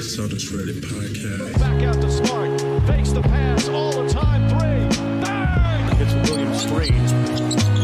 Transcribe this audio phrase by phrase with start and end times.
[0.00, 1.58] Celtics Reddit podcast.
[1.58, 2.60] Back out to Smart.
[2.86, 4.48] Fakes the pass all the time.
[4.48, 5.02] Three.
[5.20, 5.96] Bang!
[5.96, 6.90] Hits Williams three.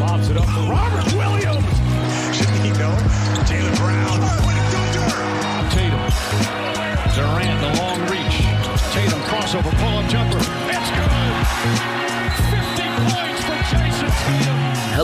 [0.00, 1.64] Lobs it up for Robert Williams.
[2.37, 2.96] Shaquille,
[3.46, 4.21] Jaylen Brown.
[5.72, 6.00] Tatum.
[7.14, 8.39] Durant, the long reach.
[8.93, 10.39] Tatum crossover, pull-up jumper.
[10.39, 11.95] It's good.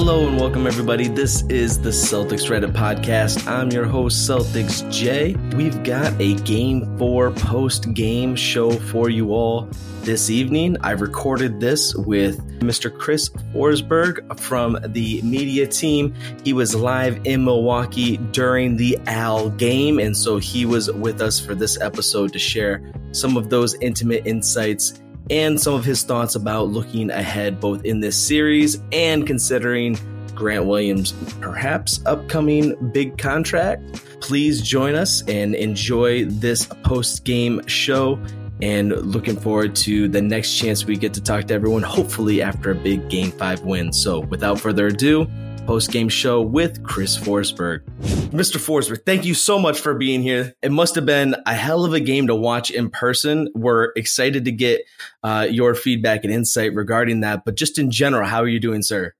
[0.04, 1.06] Hello and welcome, everybody.
[1.06, 3.46] This is the Celtics Reddit podcast.
[3.46, 5.36] I'm your host, Celtics J.
[5.54, 9.68] We've got a game four post game show for you all
[10.00, 10.76] this evening.
[10.80, 12.92] I recorded this with Mr.
[12.92, 16.12] Chris Forsberg from the media team.
[16.42, 21.38] He was live in Milwaukee during the Al game, and so he was with us
[21.38, 25.00] for this episode to share some of those intimate insights
[25.32, 29.98] and some of his thoughts about looking ahead both in this series and considering
[30.34, 33.82] Grant Williams' perhaps upcoming big contract.
[34.20, 38.20] Please join us and enjoy this post game show.
[38.60, 42.70] And looking forward to the next chance we get to talk to everyone, hopefully after
[42.70, 43.92] a big game five win.
[43.92, 45.26] So, without further ado,
[45.66, 47.84] post game show with Chris Forsberg.
[48.30, 48.56] Mr.
[48.56, 50.54] Forsberg, thank you so much for being here.
[50.62, 53.48] It must have been a hell of a game to watch in person.
[53.54, 54.82] We're excited to get
[55.22, 57.44] uh, your feedback and insight regarding that.
[57.44, 59.14] But just in general, how are you doing, sir?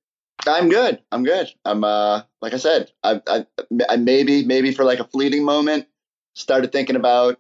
[0.47, 1.01] I'm good.
[1.13, 1.49] I'm good.
[1.65, 3.47] I'm uh like I said, I I,
[3.89, 5.87] I maybe maybe for like a fleeting moment
[6.35, 7.39] started thinking about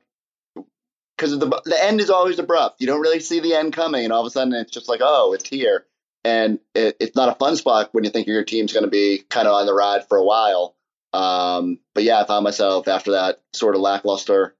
[1.16, 2.80] because the the end is always abrupt.
[2.80, 5.00] You don't really see the end coming, and all of a sudden it's just like
[5.02, 5.86] oh, it's here,
[6.24, 9.22] and it, it's not a fun spot when you think your team's going to be
[9.28, 10.76] kind of on the ride for a while.
[11.12, 14.54] Um, but yeah, I found myself after that sort of lackluster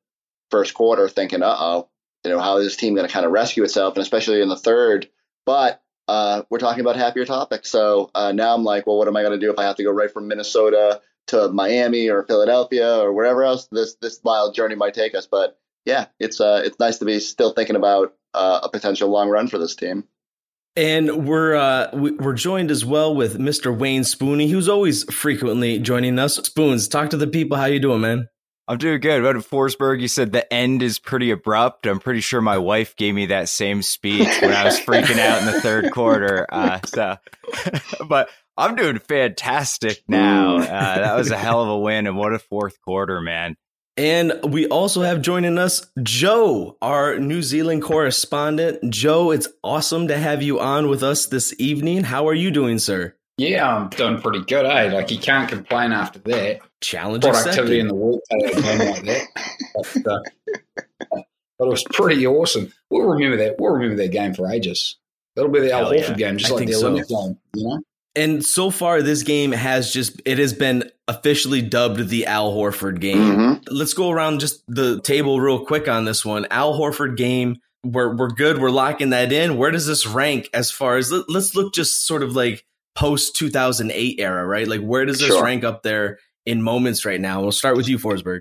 [0.51, 1.89] first quarter thinking, uh oh,
[2.25, 4.49] you know, how is this team going to kind of rescue itself, and especially in
[4.49, 5.09] the third.
[5.47, 7.71] But uh, we're talking about happier topics.
[7.71, 9.77] So uh, now I'm like, well, what am I going to do if I have
[9.77, 14.55] to go right from Minnesota to Miami or Philadelphia or wherever else this this wild
[14.55, 15.27] journey might take us?
[15.27, 19.29] But yeah, it's uh, it's nice to be still thinking about uh, a potential long
[19.29, 20.05] run for this team.
[20.75, 23.77] And we're uh, we're joined as well with Mr.
[23.77, 26.37] Wayne Spooney, who's always frequently joining us.
[26.37, 27.59] Spoons, talk to the people.
[27.59, 28.29] How you doing, man?
[28.69, 29.23] I'm doing good.
[29.23, 30.01] What Forsberg?
[30.01, 31.87] You said the end is pretty abrupt.
[31.87, 35.41] I'm pretty sure my wife gave me that same speech when I was freaking out
[35.41, 36.47] in the third quarter.
[36.49, 37.17] Uh, so,
[38.09, 40.59] but I'm doing fantastic now.
[40.59, 43.57] Uh, that was a hell of a win, and what a fourth quarter, man!
[43.97, 48.91] And we also have joining us Joe, our New Zealand correspondent.
[48.91, 52.05] Joe, it's awesome to have you on with us this evening.
[52.05, 53.15] How are you doing, sir?
[53.37, 54.93] Yeah, I'm doing pretty good, eh?
[54.93, 56.61] Like you can't complain after that.
[56.81, 57.81] Challenge Productivity accepted.
[57.81, 59.29] in the workday again like that.
[59.75, 61.23] But, uh,
[61.59, 62.73] but it was pretty awesome.
[62.89, 63.57] We'll remember that.
[63.59, 64.97] We'll remember that game for ages.
[65.37, 66.15] That'll be the Al Horford yeah.
[66.15, 66.93] game, just I like the so.
[66.93, 67.39] Olynyk game.
[67.55, 67.81] You know?
[68.15, 73.01] And so far, this game has just, it has been officially dubbed the Al Horford
[73.01, 73.17] game.
[73.37, 73.67] Mhm.
[73.71, 76.47] Let's go around just the table real quick on this one.
[76.51, 78.59] Al Horford game, we're, we're good.
[78.61, 79.57] We're locking that in.
[79.57, 82.65] Where does this rank as far as, let, us look just sort of like
[82.95, 84.69] post 2008 era, right?
[84.69, 85.43] Like, where does this Sure.
[85.43, 87.41] rank up there in moments right now?
[87.41, 88.41] We'll start with you, Forsberg.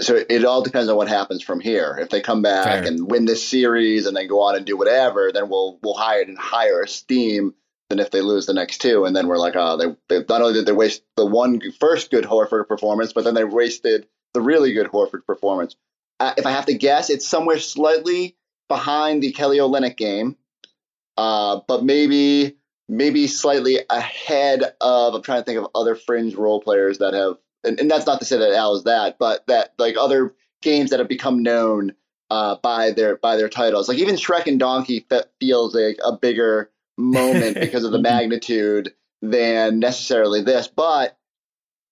[0.00, 1.98] So it all depends on what happens from here.
[2.00, 2.84] If they come back Fair.
[2.84, 6.20] and win this series and then go on and do whatever, then we'll we'll hire
[6.20, 7.52] it in higher esteem
[7.88, 9.04] than if they lose the next two.
[9.04, 12.10] And then we're like, oh, they, they not only did they waste the one first
[12.10, 15.76] good Horford performance, but then they wasted the really good Horford performance.
[16.20, 18.36] Uh, if I have to guess, it's somewhere slightly
[18.68, 20.36] behind the Kelly Olynyk game,
[21.16, 22.56] uh, but maybe
[22.88, 25.14] maybe slightly ahead of.
[25.14, 28.18] I'm trying to think of other fringe role players that have, and, and that's not
[28.18, 31.92] to say that Al is that, but that like other games that have become known
[32.30, 33.88] uh, by their by their titles.
[33.88, 38.92] Like even Shrek and Donkey fe- feels like a bigger moment because of the magnitude
[39.22, 41.16] than necessarily this, but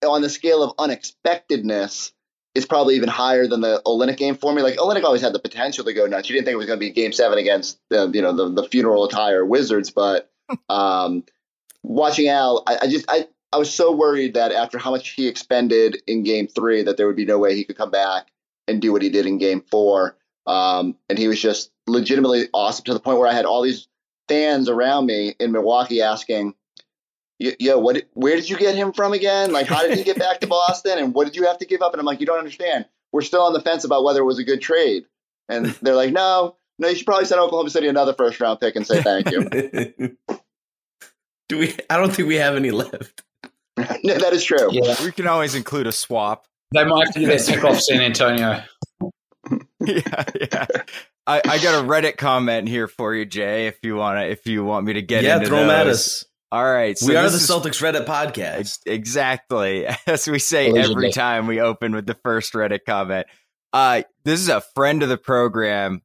[0.06, 2.12] on the scale of unexpectedness,
[2.54, 4.62] it's probably even higher than the Olynyk game for me.
[4.62, 6.28] Like Olynyk always had the potential to go nuts.
[6.28, 8.62] You didn't think it was going to be Game Seven against the you know the,
[8.62, 10.30] the funeral attire Wizards, but
[10.68, 11.24] um,
[11.82, 15.28] watching Al, I, I just I I was so worried that after how much he
[15.28, 18.28] expended in Game Three, that there would be no way he could come back
[18.66, 20.16] and do what he did in Game Four.
[20.46, 23.88] Um, and he was just legitimately awesome to the point where I had all these
[24.28, 26.54] fans around me in Milwaukee asking,
[27.38, 28.02] "Yo, yo, what?
[28.14, 29.52] Where did you get him from again?
[29.52, 30.98] Like, how did he get back to Boston?
[30.98, 32.86] And what did you have to give up?" And I'm like, "You don't understand.
[33.12, 35.04] We're still on the fence about whether it was a good trade."
[35.48, 38.76] And they're like, "No, no, you should probably send Oklahoma City another first round pick
[38.76, 40.16] and say thank you."
[41.48, 41.76] Do we?
[41.88, 43.22] I don't think we have any left.
[43.76, 44.68] no, that is true.
[44.72, 44.96] Yeah.
[45.04, 46.46] We can always include a swap.
[46.72, 48.62] They might have to get that pick off San Antonio.
[49.80, 50.66] yeah, yeah.
[51.26, 53.66] I, I got a Reddit comment here for you, Jay.
[53.66, 55.94] If you wanna, if you want me to get yeah, into throw them at those.
[55.96, 56.24] us.
[56.52, 58.58] All right, so we are the is- Celtics Reddit podcast.
[58.60, 59.86] Ex- Exactly.
[60.06, 60.94] As we say Allegedly.
[61.06, 63.26] every time we open with the first Reddit comment.
[63.72, 66.02] Uh, this is a friend of the program.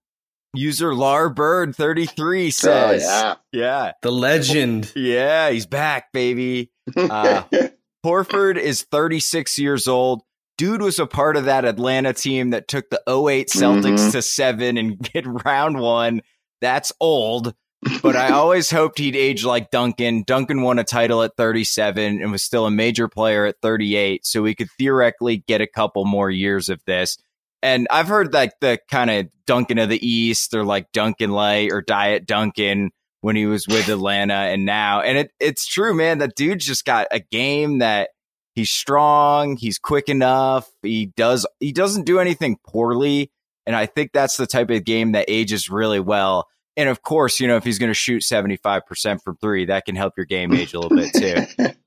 [0.54, 3.36] User Lar Bird 33 Oh, says, yeah.
[3.54, 4.92] yeah, The legend.
[4.96, 6.72] yeah, he's back, baby.
[6.98, 7.44] Uh,
[8.06, 10.24] Horford is 36 years old.
[10.58, 14.12] Dude was a part of that Atlanta team that took the 08 Celtics Mhm.
[14.12, 16.22] to seven and get round one.
[16.62, 17.56] That's old,
[18.04, 20.24] but I always hoped he'd age like Duncan.
[20.28, 24.44] Duncan won a title at 37 and was still a major player at 38, so
[24.44, 27.18] we could theoretically get a couple more years of this.
[27.64, 31.72] And I've heard like the kind of Duncan of the East or like Duncan Light
[31.72, 35.02] or Diet Duncan when he was with Atlanta and now.
[35.02, 36.20] And it, it's true, man.
[36.20, 38.10] That dude's just got a game that
[38.54, 43.32] he's strong, he's quick enough, he does he doesn't do anything poorly.
[43.66, 46.48] And I think that's the type of game that ages really well.
[46.76, 49.96] And of course, you know, if he's going to shoot 75% from three, that can
[49.96, 51.68] help your game age a little bit too.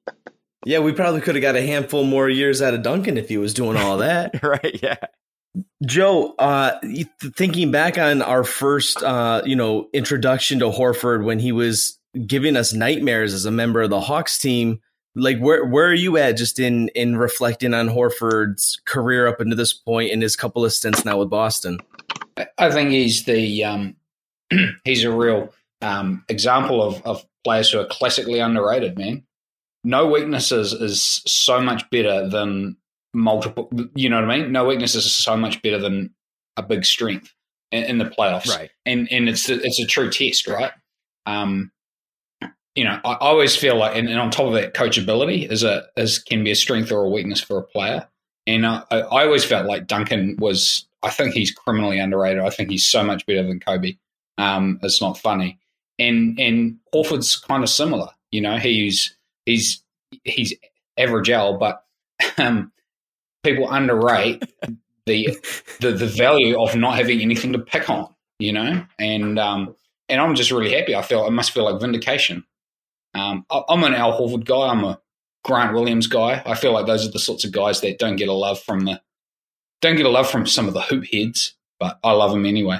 [0.64, 3.36] Yeah, we probably could have got a handful more years out of Duncan if he
[3.36, 4.42] was doing all that.
[4.42, 4.80] right?
[4.82, 4.96] Yeah.
[5.86, 6.80] Joe, uh,
[7.36, 12.56] thinking back on our first, uh, you know, introduction to Horford when he was giving
[12.56, 14.80] us nightmares as a member of the Hawks team,
[15.16, 19.56] like where where are you at just in in reflecting on Horford's career up until
[19.56, 21.78] this point and his couple of stints now with Boston?
[22.58, 23.96] I think he's the um,
[24.84, 25.52] he's a real
[25.82, 28.98] um, example of, of players who are classically underrated.
[28.98, 29.24] Man,
[29.84, 32.76] no weaknesses is so much better than
[33.12, 33.70] multiple.
[33.94, 34.52] You know what I mean?
[34.52, 36.12] No weaknesses is so much better than
[36.56, 37.32] a big strength
[37.70, 38.48] in, in the playoffs.
[38.48, 38.70] Right.
[38.84, 40.72] and and it's a, it's a true test, right?
[41.26, 41.70] Um,
[42.74, 45.62] you know, I, I always feel like, and, and on top of that, coachability is
[45.62, 48.08] a is can be a strength or a weakness for a player.
[48.46, 50.86] And uh, I, I always felt like Duncan was.
[51.02, 52.42] I think he's criminally underrated.
[52.42, 53.98] I think he's so much better than Kobe.
[54.38, 55.58] Um, it's not funny.
[55.98, 58.08] And and Horford's kind of similar.
[58.32, 59.16] You know, he's
[59.46, 59.82] he's
[60.24, 60.54] he's
[60.96, 61.84] average L, but
[62.38, 62.72] um,
[63.44, 64.42] people underrate
[65.06, 65.38] the
[65.80, 68.12] the the value of not having anything to pick on.
[68.40, 69.76] You know, and um,
[70.08, 70.96] and I'm just really happy.
[70.96, 72.44] I feel I must feel like vindication.
[73.14, 74.68] Um, I, I'm an Al Horford guy.
[74.68, 75.00] I'm a
[75.44, 76.42] Grant Williams guy.
[76.44, 78.80] I feel like those are the sorts of guys that don't get a love from
[78.80, 79.00] the
[79.80, 82.78] don't get a love from some of the hoop heads, but I love them anyway.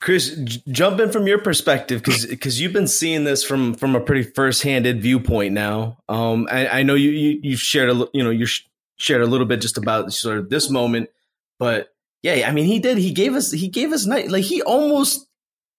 [0.00, 3.94] Chris, j- jump in from your perspective because because you've been seeing this from from
[3.94, 5.98] a pretty first handed viewpoint now.
[6.08, 8.66] Um, I, I know you you you shared a you know you sh-
[8.96, 11.10] shared a little bit just about sort of this moment,
[11.58, 14.62] but yeah, I mean he did he gave us he gave us night like he
[14.62, 15.27] almost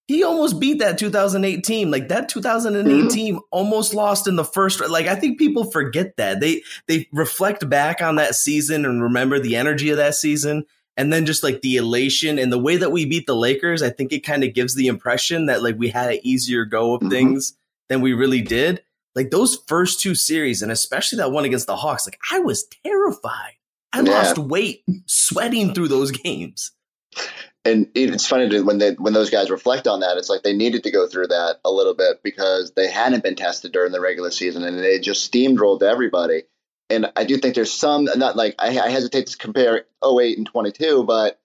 [0.08, 3.10] he almost beat that 2008 team like that 2008 Mhm.
[3.12, 7.68] team almost lost in the first like I think people forget that they they reflect
[7.68, 10.64] back on that season and remember the energy of that season
[10.96, 13.90] and then just like the elation and the way that we beat the Lakers, I
[13.90, 17.02] think it kind of gives the impression that like we had an easier go of
[17.02, 17.10] Mhm.
[17.10, 17.54] things
[17.88, 18.82] than we really did.
[19.14, 22.66] Like those first two series, and especially that one against the Hawks, like I was
[22.84, 23.54] terrified.
[23.92, 24.10] I Yeah.
[24.10, 26.72] lost weight sweating through those games.
[27.64, 30.54] And it's funny to, when they when those guys reflect on that, it's like they
[30.54, 34.00] needed to go through that a little bit because they hadn't been tested during the
[34.00, 36.44] regular season and they just steamrolled everybody.
[36.88, 40.46] And I do think there's some not like I, I hesitate to compare 08 and
[40.46, 41.38] 22, but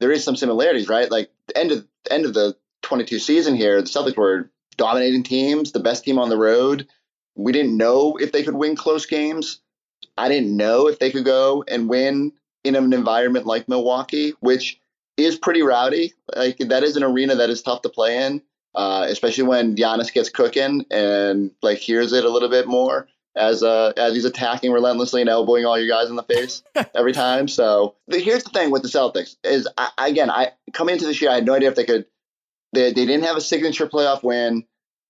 [0.00, 1.10] there is some similarities, right?
[1.10, 5.22] Like the end of the end of the 22 season here, the Celtics were dominating
[5.22, 6.88] teams, the best team on the road.
[7.34, 9.60] We didn't know if they could win close games.
[10.16, 12.32] I didn't know if they could go and win
[12.64, 14.80] in an environment like Milwaukee, which
[15.18, 16.14] is pretty rowdy.
[16.34, 18.42] Like that is an arena that is tough to play in,
[18.74, 23.62] uh, especially when Giannis gets cooking and like hears it a little bit more as
[23.62, 26.62] uh, as he's attacking relentlessly and elbowing all you guys in the face
[26.94, 27.48] every time.
[27.48, 31.20] So the, here's the thing with the Celtics is I, again I coming into this
[31.20, 32.06] year I had no idea if they could.
[32.72, 34.64] They they didn't have a signature playoff win.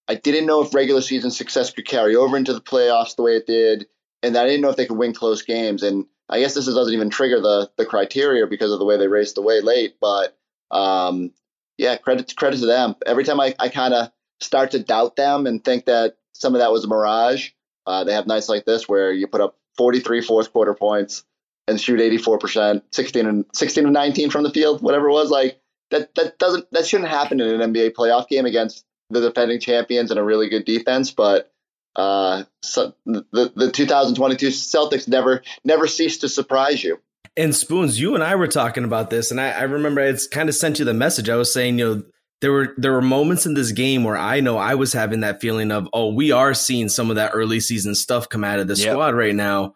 [0.07, 3.37] I didn't know if regular season success could carry over into the playoffs the way
[3.37, 3.87] it did,
[4.23, 5.83] and I didn't know if they could win close games.
[5.83, 9.09] And I guess this doesn't even trigger the the criteria because of the way they
[9.09, 9.97] raced away late.
[10.01, 10.37] But
[10.71, 11.33] um,
[11.77, 12.97] yeah, credit credit to them.
[13.07, 16.61] Every time I, I kind of start to doubt them and think that some of
[16.61, 17.51] that was a mirage,
[17.87, 21.25] uh, they have nights like this where you put up 43 fourth quarter points
[21.67, 25.31] and shoot 84%, 16 and 16 and 19 from the field, whatever it was.
[25.31, 29.61] Like that that doesn't that shouldn't happen in an NBA playoff game against the defending
[29.61, 31.51] champions and a really good defense, but
[31.97, 36.99] uh, so the the 2022 Celtics never never cease to surprise you.
[37.37, 40.49] And Spoons, you and I were talking about this, and I, I remember I kind
[40.49, 41.29] of sent you the message.
[41.29, 42.03] I was saying, you know,
[42.41, 45.41] there were there were moments in this game where I know I was having that
[45.41, 48.69] feeling of, oh, we are seeing some of that early season stuff come out of
[48.69, 48.93] the Yep.
[48.93, 49.75] squad right now,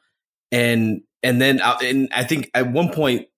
[0.50, 3.28] and and then uh, and I think at one point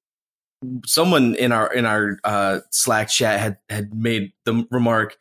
[0.86, 5.16] someone in our in our uh, Slack chat had had made the remark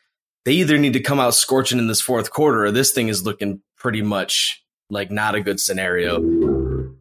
[0.46, 3.26] they either need to come out scorching in this fourth quarter or this thing is
[3.26, 6.18] looking pretty much like not a good scenario.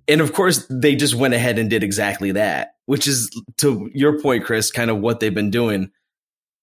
[0.09, 4.21] And of course, they just went ahead and did exactly that, which is to your
[4.21, 5.91] point, Chris, kind of what they've been doing.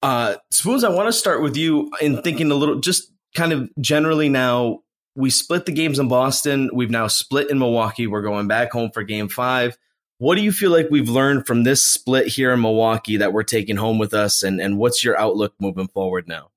[0.01, 3.69] Uh, Spoons, I want to start with you in thinking a little, just kind of
[3.79, 4.79] generally now.
[5.15, 6.69] We split the games in Boston.
[6.73, 8.07] We've now split in Milwaukee.
[8.07, 9.77] We're going back home for game five.
[10.17, 13.43] What do you feel like we've learned from this split here in Milwaukee that we're
[13.43, 14.43] taking home with us?
[14.43, 16.51] And, and what's your outlook moving forward now?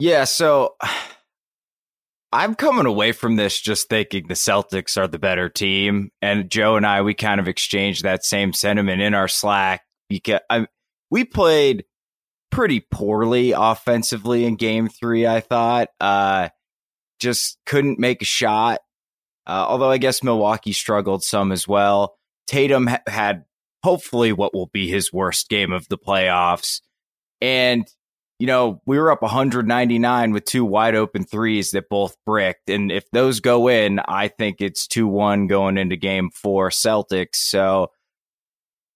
[0.00, 0.76] Yeah, so
[2.32, 6.10] I'm coming away from this just thinking the Celtics are the better team.
[6.22, 10.40] And Joe and I, we kind of exchanged that same sentiment in our Slack because
[10.48, 10.66] I,
[11.10, 11.84] we played
[12.50, 15.88] pretty poorly offensively in game three, I thought.
[16.00, 16.48] Uh,
[17.18, 18.80] just couldn't make a shot.
[19.46, 22.16] Uh, although I guess Milwaukee struggled some as well.
[22.46, 23.44] Tatum ha- had
[23.82, 26.80] hopefully what will be his worst game of the playoffs.
[27.40, 27.86] And
[28.40, 32.70] you know, we were up 199 with two wide open threes that both bricked.
[32.70, 37.34] And if those go in, I think it's 2 1 going into game four Celtics.
[37.34, 37.88] So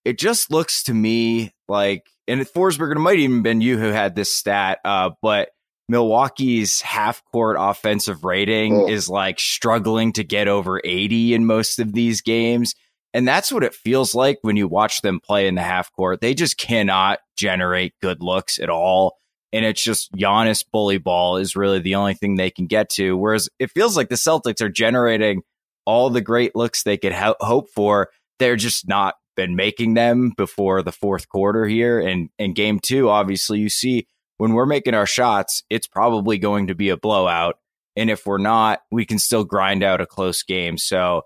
[0.03, 4.15] it just looks to me like, and Forsberg, it might even been you who had
[4.15, 5.51] this stat, uh, but
[5.91, 8.89] Milwaukee's half court offensive rating oh.
[8.89, 12.75] is like struggling to get over 80 in most of these games.
[13.13, 16.23] And that's what it feels like when you watch them play in the half court.
[16.23, 19.19] They just cannot generate good looks at all
[19.55, 23.17] and it's just Giannis bully ball is really the only thing they can get to.
[23.17, 25.43] Whereas it feels like the Celtics are generating
[25.87, 28.09] all the great looks they could ho- hope for.
[28.41, 32.01] They're just not been making them before the fourth quarter here.
[32.01, 34.09] And in game two, obviously, you see
[34.39, 37.57] when we're making our shots, it's probably going to be a blowout.
[37.95, 40.79] And if we're not, we can still grind out a close game.
[40.79, 41.23] So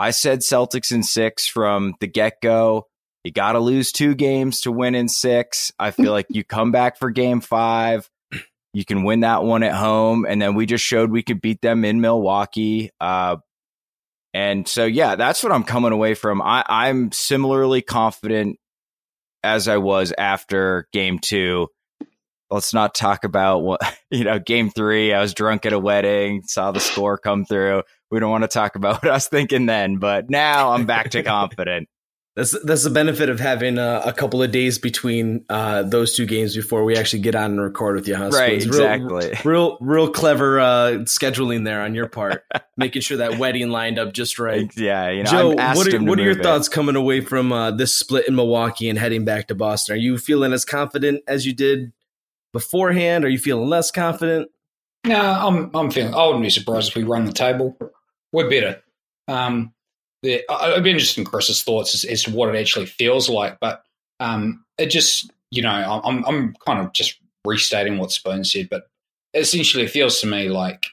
[0.00, 2.86] I said Celtics in six from the get go.
[3.24, 5.72] You got to lose two games to win in six.
[5.78, 8.08] I feel like you come back for game five.
[8.72, 10.24] You can win that one at home.
[10.28, 12.90] And then we just showed we could beat them in Milwaukee.
[13.00, 13.36] Uh,
[14.34, 16.40] and so, yeah, that's what I'm coming away from.
[16.42, 18.58] I, I'm similarly confident
[19.42, 21.68] as I was after game two.
[22.50, 25.12] Let's not talk about what, you know, game three.
[25.12, 27.82] I was drunk at a wedding, saw the score come through.
[28.10, 31.10] We don't want to talk about what I was thinking then, but now I'm back
[31.10, 31.88] to confident.
[32.38, 36.24] That's that's the benefit of having a, a couple of days between uh, those two
[36.24, 38.28] games before we actually get on and record with you, huh?
[38.28, 39.30] Right, exactly.
[39.44, 42.44] Real, real, real clever uh, scheduling there on your part,
[42.76, 44.70] making sure that wedding lined up just right.
[44.76, 46.44] Yeah, you know, Joe, what are, what are your it.
[46.44, 49.96] thoughts coming away from uh, this split in Milwaukee and heading back to Boston?
[49.96, 51.92] Are you feeling as confident as you did
[52.52, 53.24] beforehand?
[53.24, 54.48] Are you feeling less confident?
[55.04, 56.14] No, I'm I'm feeling.
[56.14, 57.76] I wouldn't be surprised if we run the table.
[58.30, 58.80] We're better.
[59.26, 59.72] Um,
[60.22, 63.60] the, I'd be interested in Chris's thoughts as, as, to what it actually feels like.
[63.60, 63.84] But
[64.20, 68.88] um, it just, you know, I'm, I'm kind of just restating what Spoon said, but
[69.34, 70.86] essentially it feels to me like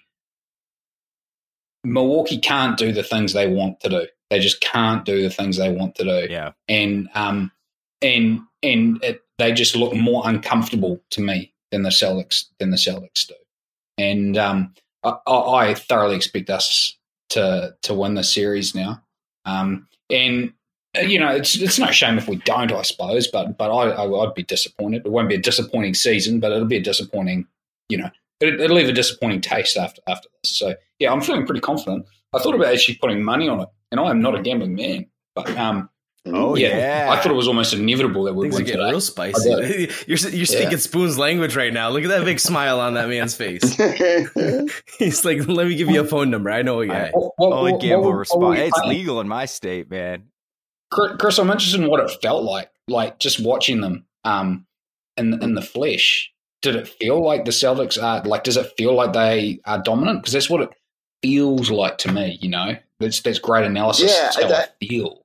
[1.84, 4.08] Milwaukee can't do the things they want to do.
[4.29, 6.27] They just can't do the things they want to do.
[6.32, 6.51] Yeah.
[6.67, 7.51] And, um,
[8.01, 12.77] and, and it, they just look more uncomfortable to me than the Celtics, than the
[12.77, 13.36] Celtics do.
[13.98, 16.98] And, um, I, I thoroughly expect us
[17.29, 19.01] to, to win the series now.
[19.46, 20.54] Um, and
[20.98, 23.28] uh, you know, it's it's no shame if we don't, I suppose.
[23.28, 25.06] But but I, I would be disappointed.
[25.06, 27.48] It won't be a disappointing season, but it'll be a disappointing.
[27.90, 28.10] You know,
[28.40, 30.58] it, will leave a disappointing taste after after this.
[30.58, 32.06] So yeah, I'm feeling pretty confident.
[32.34, 35.08] I thought about actually putting money on it, and I am not a gambling man,
[35.36, 35.90] but um,
[36.27, 36.77] Oh yeah.
[36.77, 37.12] yeah.
[37.12, 38.79] I thought it was almost inevitable that we would win today.
[38.79, 39.50] real spicy.
[40.08, 40.77] you're you're speaking yeah.
[40.77, 41.89] Spoon's language right now.
[41.89, 43.62] Look at that big smile on that man's face.
[44.98, 46.50] He's like, "Let me give you a phone number.
[46.50, 48.58] I know a guy." What, what, Only gamble response.
[48.58, 50.24] Hey, it's legal in my state, man.
[50.91, 54.65] Chris, I'm interested in what it felt like, like just watching them um,
[55.17, 56.32] in in the flesh.
[56.62, 58.44] Did it feel like the Celtics are like?
[58.44, 60.22] Does it feel like they are dominant?
[60.22, 60.70] Because that's what it
[61.22, 62.39] feels like to me.
[62.41, 64.12] You know, that's that's great analysis.
[64.12, 65.22] Yeah, that's how that, I feel.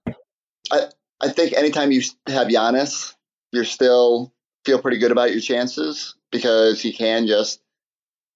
[0.70, 0.86] I,
[1.20, 3.14] I think anytime you have Giannis,
[3.52, 4.32] you're still
[4.64, 7.60] feel pretty good about your chances because he can just,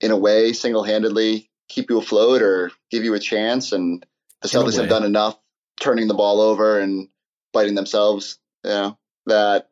[0.00, 3.72] in a way, single handedly keep you afloat or give you a chance.
[3.72, 4.04] And
[4.42, 5.38] the Celtics have done enough
[5.80, 7.08] turning the ball over and
[7.52, 9.70] biting themselves, you know, that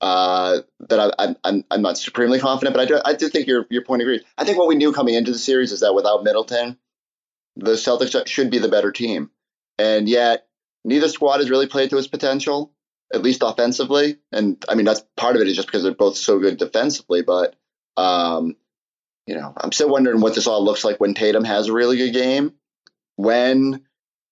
[0.00, 3.66] uh, that I, I'm I'm not supremely confident, but I do I do think your
[3.70, 4.22] your point agrees.
[4.36, 6.78] I think what we knew coming into the series is that without Middleton,
[7.56, 9.30] the Celtics should be the better team,
[9.78, 10.47] and yet
[10.84, 12.72] neither squad has really played to its potential,
[13.12, 14.18] at least offensively.
[14.32, 17.22] And I mean, that's part of it is just because they're both so good defensively.
[17.22, 17.56] But,
[17.96, 18.56] um,
[19.26, 21.96] you know, I'm still wondering what this all looks like when Tatum has a really
[21.96, 22.52] good game.
[23.16, 23.84] When,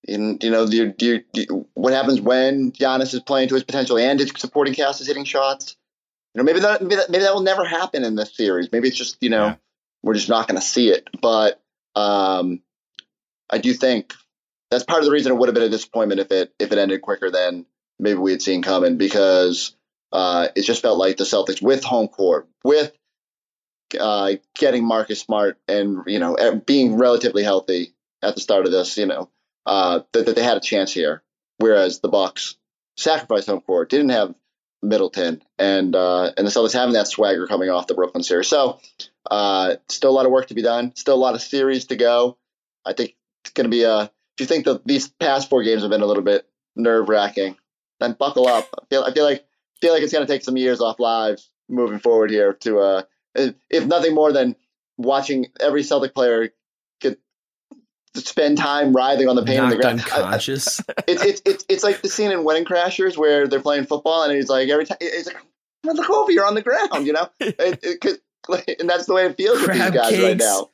[0.04, 3.98] in, you know, do do do what happens when Giannis is playing to his potential
[3.98, 5.76] and his supporting cast is hitting shots?
[6.34, 8.70] You know, maybe that, maybe that, maybe that will never happen in this series.
[8.70, 9.56] Maybe it's just, you know, yeah.
[10.02, 11.08] we're just not going to see it.
[11.20, 11.62] But
[11.94, 12.60] um,
[13.48, 14.12] I do think
[14.70, 16.78] that's part of the reason it would have been a disappointment if it if it
[16.78, 17.66] ended quicker than
[17.98, 19.74] maybe we had seen coming because
[20.12, 22.92] uh, it just felt like the Celtics with home court with
[23.98, 28.96] uh, getting Marcus Smart and you know being relatively healthy at the start of this,
[28.96, 29.30] you know,
[29.64, 31.22] uh, that, that they had a chance here.
[31.58, 32.56] Whereas the Bucks
[32.96, 34.34] sacrificed home court, didn't have
[34.82, 38.48] Middleton, and uh, and the Celtics having that swagger coming off the Brooklyn series.
[38.48, 38.78] So
[39.30, 40.94] uh, still a lot of work to be done.
[40.96, 42.36] Still a lot of series to go.
[42.84, 44.10] I think it's going to be a.
[44.36, 47.56] If you think that these past four games have been a little bit nerve wracking,
[48.00, 48.68] then buckle up.
[48.78, 49.44] I feel I feel like
[49.80, 53.02] feel like it's going to take some years off lives moving forward here to uh,
[53.34, 54.56] if nothing more than
[54.96, 56.50] watching every Celtic player
[57.00, 57.18] get
[58.14, 60.00] spend time writhing on the pain of the ground.
[60.00, 60.80] Unconscious.
[61.06, 64.34] it's it's it's it's like the scene in Wedding Crashers where they're playing football and
[64.34, 65.36] he's like every time he's like
[65.84, 68.20] look over you're on the ground you know it, it,
[68.80, 70.68] and that's the way it feels Crab with these guys right now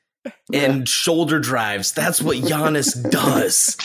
[0.52, 0.85] and yeah.
[0.85, 1.93] shoulder drives.
[1.93, 3.76] That's what Giannis does.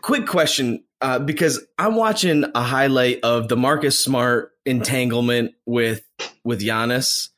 [0.00, 6.02] Quick question uh, because I'm watching a highlight of the Marcus Smart entanglement with
[6.44, 7.28] with Giannis.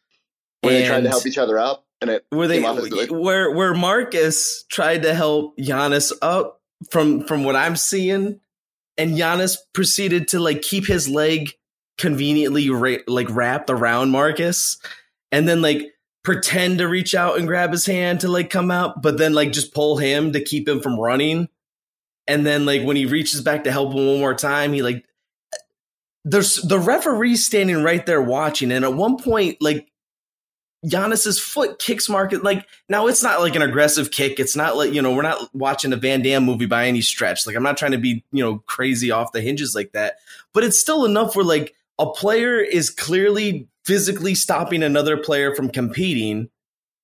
[0.60, 2.60] Where they trying to help each other up and it where they
[3.08, 8.40] where where Marcus tried to help Giannis up from from what I'm seeing,
[8.98, 11.52] and Giannis proceeded to like keep his leg
[11.96, 14.78] conveniently ra- like wrapped around Marcus,
[15.32, 15.93] and then like
[16.24, 19.52] pretend to reach out and grab his hand to like come out, but then like
[19.52, 21.48] just pull him to keep him from running.
[22.26, 25.04] And then like when he reaches back to help him one more time, he like
[26.24, 29.92] there's the referee standing right there watching, and at one point like
[30.86, 32.42] Giannis's foot kicks Marcus.
[32.42, 34.40] Like now, it's not like an aggressive kick.
[34.40, 37.46] It's not like you know we're not watching a Van Damme movie by any stretch.
[37.46, 40.16] Like I'm not trying to be you know crazy off the hinges like that,
[40.54, 45.70] but it's still enough where like a player is clearly physically stopping another player from
[45.70, 46.48] competing,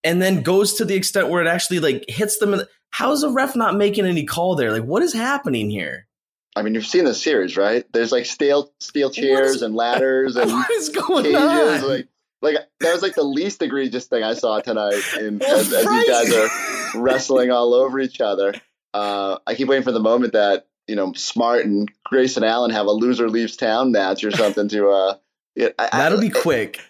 [0.05, 2.63] and then goes to the extent where it actually like hits them.
[2.91, 4.73] How's a ref not making any call there?
[4.73, 6.07] Like what is happening here?
[6.57, 7.85] I mean, you've seen the series, right?
[7.93, 11.41] There's like steel steel chairs is, and ladders and what is going cages.
[11.41, 11.89] on?
[11.89, 12.09] Like
[12.43, 15.01] like that was like the least egregious thing I saw tonight.
[15.19, 18.55] In, as, as these guys are wrestling all over each other,
[18.95, 22.87] uh, I keep waiting for the moment that you know Smart and Grayson Allen have
[22.87, 24.89] a loser leaves town match or something to.
[24.89, 25.15] Uh,
[25.59, 26.81] I, That'll be quick.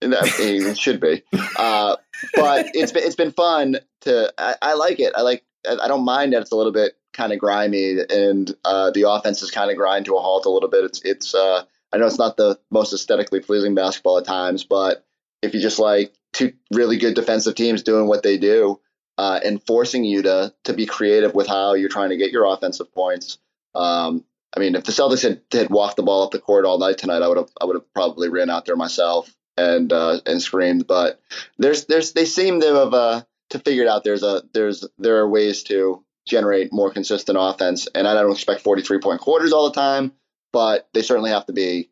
[0.00, 1.22] It, should be,
[1.56, 1.96] uh,
[2.34, 4.32] but it's been it's been fun to.
[4.36, 5.12] I, I like it.
[5.16, 5.44] I like.
[5.64, 9.42] I don't mind that it's a little bit kind of grimy and uh, the offense
[9.42, 10.84] is kind of grind to a halt a little bit.
[10.84, 15.04] It's it's uh, I know it's not the most aesthetically pleasing basketball at times, but
[15.42, 18.80] if you just like two really good defensive teams doing what they do
[19.18, 22.46] uh, and forcing you to to be creative with how you're trying to get your
[22.46, 23.38] offensive points.
[23.74, 26.78] Um, I mean, if the Celtics had, had walked the ball up the court all
[26.78, 30.20] night tonight, I would have I would have probably ran out there myself and uh,
[30.26, 30.86] and screamed.
[30.86, 31.20] But
[31.58, 34.04] there's there's they seem to have uh, to figure it out.
[34.04, 38.62] There's a there's there are ways to generate more consistent offense, and I don't expect
[38.62, 40.12] 43 point quarters all the time
[40.52, 41.88] but they certainly have to be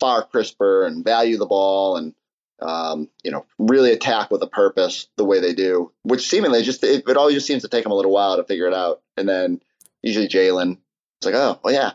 [0.00, 2.14] far crisper and value the ball and
[2.62, 6.82] um, you know really attack with a purpose the way they do, which seemingly just
[6.84, 9.02] it, it always just seems to take them a little while to figure it out,
[9.18, 9.60] and then
[10.02, 10.78] usually Jaylen
[11.18, 11.92] it's like oh well yeah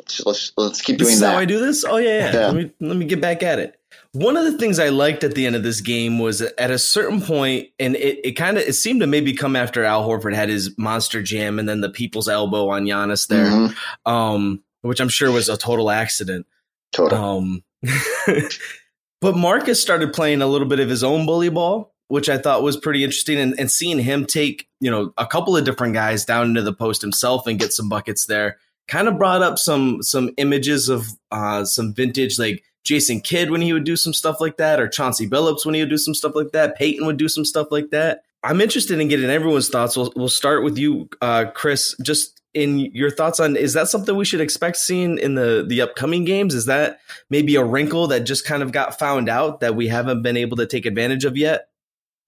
[0.00, 1.32] let's let's, let's keep this doing that.
[1.32, 1.84] How I do this?
[1.84, 2.32] Oh yeah, yeah.
[2.32, 2.46] yeah.
[2.46, 3.78] Let me let me get back at it.
[4.12, 6.78] One of the things I liked at the end of this game was at a
[6.78, 10.34] certain point, and it, it kind of it seemed to maybe come after Al Horford
[10.34, 13.46] had his monster jam and then the people's elbow on Giannis there.
[13.46, 14.10] Mm-hmm.
[14.10, 16.46] Um, which I'm sure was a total accident.
[16.92, 17.18] Total.
[17.18, 17.64] Um,
[19.20, 22.62] but Marcus started playing a little bit of his own bully ball, which I thought
[22.62, 23.38] was pretty interesting.
[23.38, 26.72] And, and seeing him take, you know, a couple of different guys down into the
[26.72, 31.08] post himself and get some buckets there kind of brought up some some images of
[31.30, 34.88] uh, some vintage like Jason Kidd when he would do some stuff like that, or
[34.88, 36.76] Chauncey Billups when he would do some stuff like that.
[36.76, 38.22] Payton would do some stuff like that.
[38.42, 39.96] I'm interested in getting everyone's thoughts.
[39.96, 41.96] We'll, we'll start with you, uh, Chris.
[42.02, 45.80] Just in your thoughts on is that something we should expect seeing in the the
[45.80, 46.54] upcoming games?
[46.54, 50.22] Is that maybe a wrinkle that just kind of got found out that we haven't
[50.22, 51.68] been able to take advantage of yet?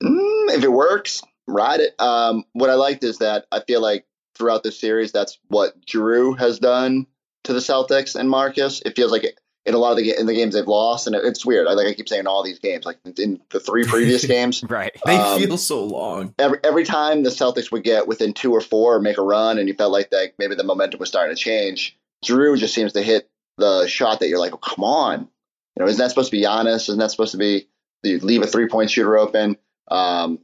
[0.03, 1.95] Mm, if it works, ride it.
[1.99, 6.39] Um, what I liked is that I feel like throughout the series, that's what Jrue
[6.39, 7.07] has done
[7.45, 8.83] to the Celtics and Marcus.
[8.85, 11.17] It feels like it, in a lot of the in the games they've lost, and
[11.17, 11.67] it's weird.
[11.67, 14.95] I like I keep saying all these games, like in the three previous games, right?
[15.05, 16.35] They um, feel so long.
[16.39, 19.59] Every every time the Celtics would get within two or four, or make a run,
[19.59, 21.99] and you felt like that maybe the momentum was starting to change.
[22.25, 23.29] Jrue just seems to hit
[23.59, 26.45] the shot that you're like, oh, come on, you know, isn't that supposed to be
[26.45, 26.89] Giannis?
[26.89, 27.69] Isn't that supposed to be
[28.03, 29.57] you leave a three point shooter open?
[29.89, 30.41] Um,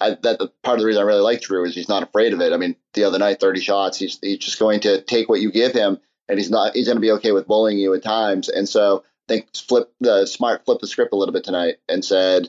[0.00, 2.32] I, that the, part of the reason I really like Jrue is he's not afraid
[2.32, 2.52] of it.
[2.52, 5.50] I mean, the other night, 30 shots, he's he's just going to take what you
[5.50, 8.48] give him and he's not he's going to be okay with bullying you at times.
[8.48, 12.04] And so I think flip the smart flip the script a little bit tonight and
[12.04, 12.48] said,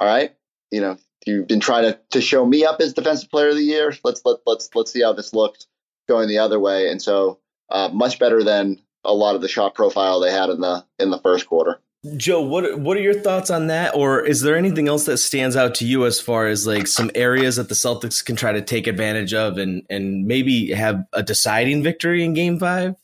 [0.00, 0.34] all right,
[0.70, 3.62] you know, you've been trying to, to show me up as defensive player of the
[3.62, 3.92] year.
[4.04, 5.66] Let's let let's let's see how this looks
[6.08, 9.74] going the other way, and so uh, much better than a lot of the shot
[9.74, 11.80] profile they had in the in the first quarter.
[12.16, 13.94] Joe, what what are your thoughts on that?
[13.94, 17.10] Or is there anything else that stands out to you as far as like some
[17.14, 21.22] areas that the Celtics can try to take advantage of and and maybe have a
[21.22, 22.96] deciding victory in Game Five?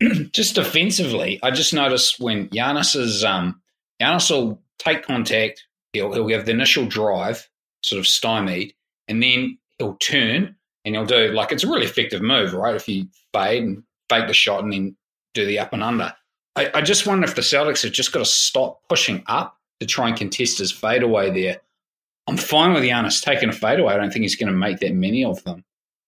[0.32, 3.60] just defensively, I just noticed when Giannis is um
[4.00, 7.48] Giannis will take contact, he'll he'll have the initial drive,
[7.82, 8.74] sort of stymied,
[9.08, 12.74] and then he'll turn and he'll do like it's a really effective move, right?
[12.74, 14.96] If you fade and fake the shot and then
[15.32, 16.14] do the up and under.
[16.56, 19.86] I, I just wonder if the Celtics have just got to stop pushing up to
[19.86, 21.60] try and contest his fadeaway there.
[22.26, 23.94] I'm fine with Giannis taking a fadeaway.
[23.94, 25.64] I don't think he's going to make that many of them.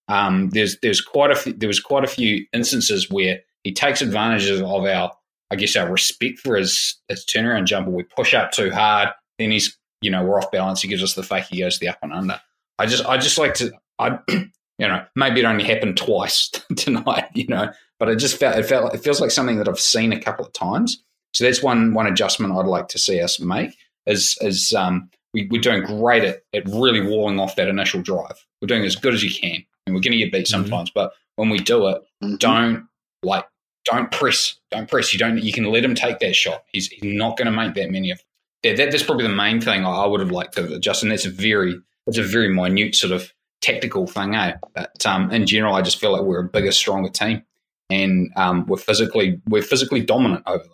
[0.07, 4.01] Um, there's there's quite a few, there was quite a few instances where he takes
[4.01, 5.11] advantage of our
[5.51, 7.91] I guess our respect for his his turnaround jumper.
[7.91, 10.81] We push up too hard, then he's you know we're off balance.
[10.81, 11.45] He gives us the fake.
[11.45, 12.39] He goes the up and under.
[12.79, 17.29] I just I just like to I you know maybe it only happened twice tonight.
[17.33, 20.13] You know, but it just felt it felt it feels like something that I've seen
[20.13, 21.03] a couple of times.
[21.33, 25.47] So that's one one adjustment I'd like to see us make is is um, we,
[25.53, 28.45] are doing great at, at really walling off that initial drive.
[28.61, 30.63] We're doing as good as you can, and we're going to get beat mm-hmm.
[30.63, 30.89] sometimes.
[30.89, 30.99] Mm-hmm.
[30.99, 32.35] But when we do it, mm-hmm.
[32.35, 32.87] don't
[33.23, 33.45] like
[33.85, 35.13] don't press, don't press.
[35.13, 35.37] You don't.
[35.37, 36.63] You can let him take that shot.
[36.71, 38.21] He's, he's not going to make that many of.
[38.63, 41.25] Yeah, that, that's probably the main thing I would have liked to adjust, and that's
[41.25, 43.31] a very it's a very minute sort of
[43.61, 44.53] tactical thing, eh?
[44.73, 47.43] But um, in general, I just feel like we're a bigger, stronger team
[47.89, 50.73] and um, we're physically we're physically dominant over them.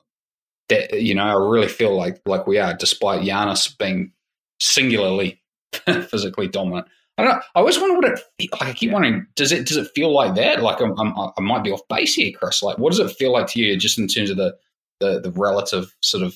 [0.70, 4.12] That you know, I really feel like like we are, despite Giannis being
[4.60, 5.42] singularly
[5.86, 6.88] physically dominant.
[7.18, 7.36] I don't.
[7.36, 8.52] Know, I always wonder what it.
[8.52, 10.64] Like I keep wondering, does it does it feel like that?
[10.64, 12.64] Like I'm, I'm, i might be off base here, Chris.
[12.64, 14.56] Like, what does it feel like to you, just in terms of the
[15.00, 16.34] the, the relative sort of,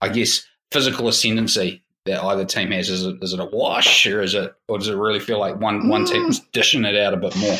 [0.00, 2.90] I guess, physical ascendancy that either team has?
[2.90, 5.58] Is it is it a wash, or is it, or does it really feel like
[5.58, 6.52] one one team's mm.
[6.52, 7.56] dishing it out a bit more?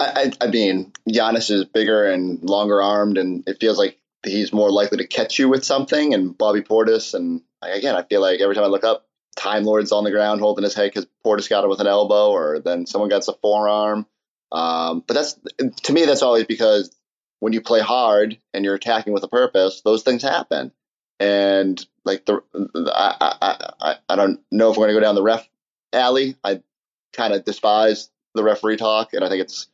[0.00, 4.70] I, I mean, Giannis is bigger and longer armed, and it feels like he's more
[4.70, 6.14] likely to catch you with something.
[6.14, 9.92] And Bobby Portis, and again, I feel like every time I look up, Time Lord's
[9.92, 12.86] on the ground holding his head because Portis got him with an elbow, or then
[12.86, 14.06] someone gets a forearm.
[14.50, 15.38] Um, but that's
[15.84, 16.94] to me, that's always because
[17.40, 20.70] when you play hard and you're attacking with a purpose, those things happen.
[21.18, 25.14] And like the, I, I, I, I don't know if we're going to go down
[25.14, 25.48] the ref
[25.92, 26.36] alley.
[26.44, 26.60] I
[27.12, 29.68] kind of despise the referee talk, and I think it's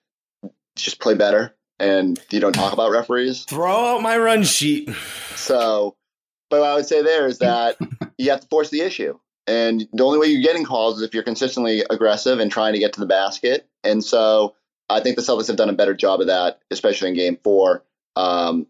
[0.82, 3.44] just play better and you don't talk about referees.
[3.44, 4.90] Throw out my run sheet.
[5.34, 5.96] So,
[6.50, 7.76] but what I would say there is that
[8.18, 9.18] you have to force the issue.
[9.46, 12.78] And the only way you're getting calls is if you're consistently aggressive and trying to
[12.78, 13.66] get to the basket.
[13.82, 14.54] And so
[14.90, 17.84] I think the Celtics have done a better job of that, especially in game four.
[18.16, 18.66] Um,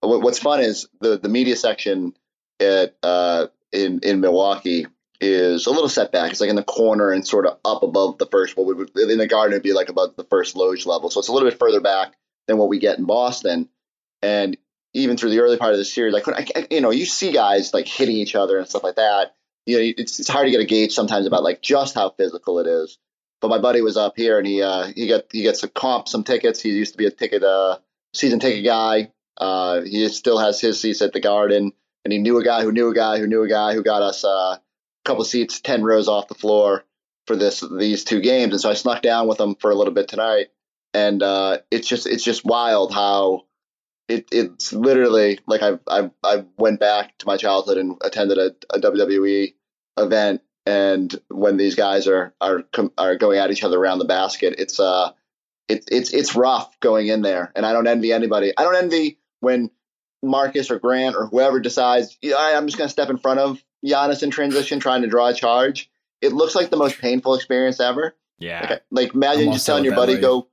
[0.00, 2.14] what's fun is the, the media section
[2.60, 4.86] at, uh, in, in Milwaukee
[5.20, 6.30] is a little setback.
[6.30, 8.56] It's like in the corner and sort of up above the first.
[8.56, 11.10] What would in the garden would be like above the first loge level.
[11.10, 12.14] So it's a little bit further back
[12.46, 13.68] than what we get in Boston.
[14.22, 14.56] And
[14.94, 16.26] even through the early part of the series, like
[16.70, 19.34] you know, you see guys like hitting each other and stuff like that.
[19.66, 22.58] You know, it's it's hard to get a gauge sometimes about like just how physical
[22.58, 22.98] it is.
[23.40, 26.08] But my buddy was up here and he uh, he got he gets a comp
[26.08, 26.60] some tickets.
[26.60, 27.78] He used to be a ticket uh,
[28.14, 29.12] season ticket guy.
[29.36, 31.72] Uh, he still has his seats at the Garden,
[32.04, 34.02] and he knew a guy who knew a guy who knew a guy who got
[34.02, 34.58] us uh,
[35.04, 36.84] couple seats, ten rows off the floor
[37.26, 39.94] for this these two games, and so I snuck down with them for a little
[39.94, 40.48] bit tonight,
[40.94, 43.46] and uh, it's just it's just wild how
[44.08, 48.54] it, it's literally like I, I I went back to my childhood and attended a,
[48.74, 49.54] a WWE
[49.96, 52.64] event, and when these guys are are
[52.98, 55.12] are going at each other around the basket, it's uh
[55.68, 58.52] it's it's it's rough going in there, and I don't envy anybody.
[58.56, 59.70] I don't envy when
[60.22, 63.62] Marcus or Grant or whoever decides, yeah, I'm just going to step in front of
[63.84, 65.90] Giannis in transition trying to draw a charge.
[66.20, 68.14] It looks like the most painful experience ever.
[68.38, 68.66] Yeah.
[68.68, 70.48] Like, like imagine just telling your buddy go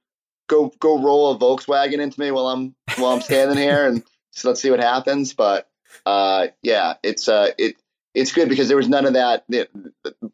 [0.47, 4.03] go go roll a Volkswagen into me while I'm while I'm standing here and
[4.37, 5.33] so let's see what happens.
[5.33, 5.69] But
[6.05, 7.75] uh, yeah, it's uh, it
[8.13, 9.45] it's good because there was none of that.
[9.49, 9.69] It,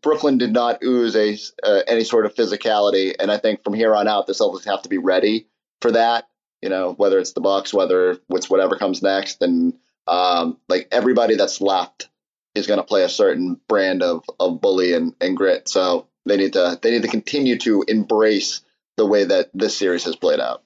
[0.02, 3.96] Brooklyn did not ooze a uh, any sort of physicality, and I think from here
[3.96, 5.48] on out, the Celtics have to be ready
[5.82, 6.28] for that.
[6.62, 9.74] You know, whether it's the Bucks, whether it's whatever comes next, and
[10.08, 12.10] um, like everybody that's left
[12.56, 15.68] is going to play a certain brand of, of bully and, and grit.
[15.68, 18.62] So they need to they need to continue to embrace
[18.98, 20.64] the way that this series has played out.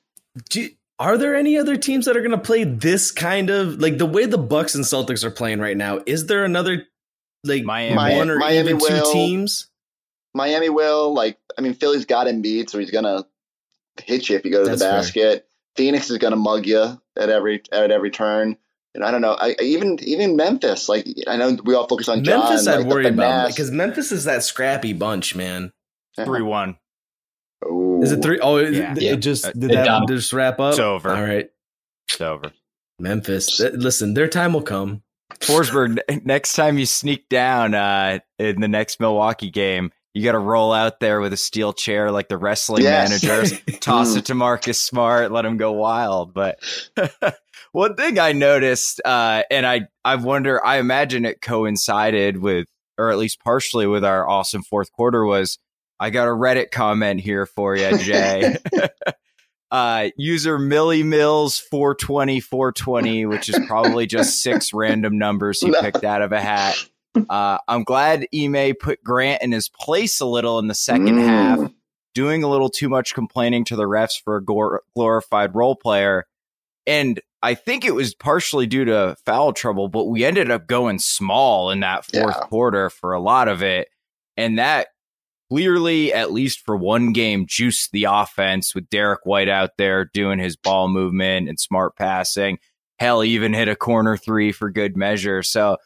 [0.49, 0.69] Do,
[0.99, 4.05] are there any other teams that are going to play this kind of like the
[4.05, 6.01] way the Bucks and Celtics are playing right now?
[6.05, 6.85] Is there another
[7.43, 9.69] like Miami, one or Miami even will, two teams?
[10.33, 11.37] Miami will like.
[11.57, 13.25] I mean, Philly's got Embiid, so he's going to
[14.03, 15.33] hit you if you go to That's the basket.
[15.33, 15.43] Fair.
[15.75, 18.57] Phoenix is going to mug you at every at every turn
[18.97, 19.37] and I don't know.
[19.39, 22.65] I, even even Memphis, like I know we all focus on Memphis.
[22.65, 25.71] John, I'd like, worry about because Memphis is that scrappy bunch, man.
[26.21, 26.77] Three one.
[27.65, 28.01] Ooh.
[28.03, 28.39] Is it three?
[28.41, 28.91] Oh, it, Yeah.
[28.93, 29.15] it Yeah.
[29.15, 30.07] just Uh, did they're that done.
[30.07, 30.71] just wrap up?
[30.71, 31.09] It's over.
[31.09, 31.49] All right,
[32.09, 32.51] It's over.
[32.99, 33.57] Memphis.
[33.57, 35.03] Th- Listen, their time will come.
[35.41, 40.39] Forsberg, next time you sneak down uh, in the next Milwaukee game, you got to
[40.39, 43.23] roll out there with a steel chair like the wrestling Yes.
[43.23, 43.59] managers.
[43.79, 44.17] Toss Mm.
[44.17, 46.33] it to Marcus Smart, let him go wild.
[46.33, 46.59] But
[47.77, 52.65] one thing I noticed, uh, and I, I wonder, I imagine it coincided with,
[52.97, 55.59] or at least partially with our awesome fourth quarter, was
[55.99, 58.57] I got a Reddit comment here for you, Jay.
[59.71, 65.79] uh, user Millie Mills 420 420, which is probably just six random numbers he No.
[65.79, 66.75] picked out of a hat.
[67.29, 71.27] Uh, I'm glad Ime put Grant in his place a little in the second Mm.
[71.27, 71.59] half,
[72.15, 74.43] doing a little too much complaining to the refs for a
[74.95, 76.25] glorified role player.
[76.87, 80.99] And I think it was partially due to foul trouble, but we ended up going
[80.99, 82.47] small in that fourth Yeah.
[82.47, 83.87] quarter for a lot of it.
[84.35, 84.89] And that
[85.49, 90.39] clearly, at least for one game, juiced the offense with Derrick White out there doing
[90.39, 92.59] his ball movement and smart passing.
[92.99, 95.41] Hell, even hit a corner three for good measure.
[95.41, 95.77] So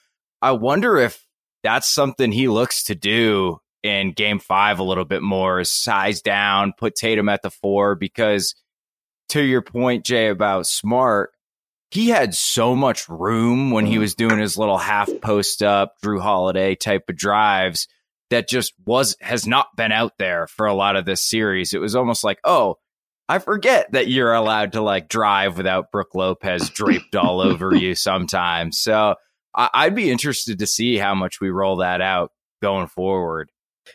[0.42, 1.24] I wonder if
[1.62, 6.24] that's something he looks to do in game five a little bit more is size
[6.24, 8.56] down, put Tatum at the four, because
[9.30, 11.34] to your point, Jay, about smart,
[11.92, 16.22] he had so much room when he was doing his little half post up Jrue
[16.22, 17.88] Holiday type of drives
[18.30, 21.74] that just was has not been out there for a lot of this series.
[21.74, 22.78] It was almost like, oh,
[23.28, 27.94] I forget that you're allowed to like drive without Brooke Lopez draped all over you
[27.96, 28.80] sometimes.
[28.80, 29.16] So
[29.56, 33.50] I- I'd be interested to see how much we roll that out going forward.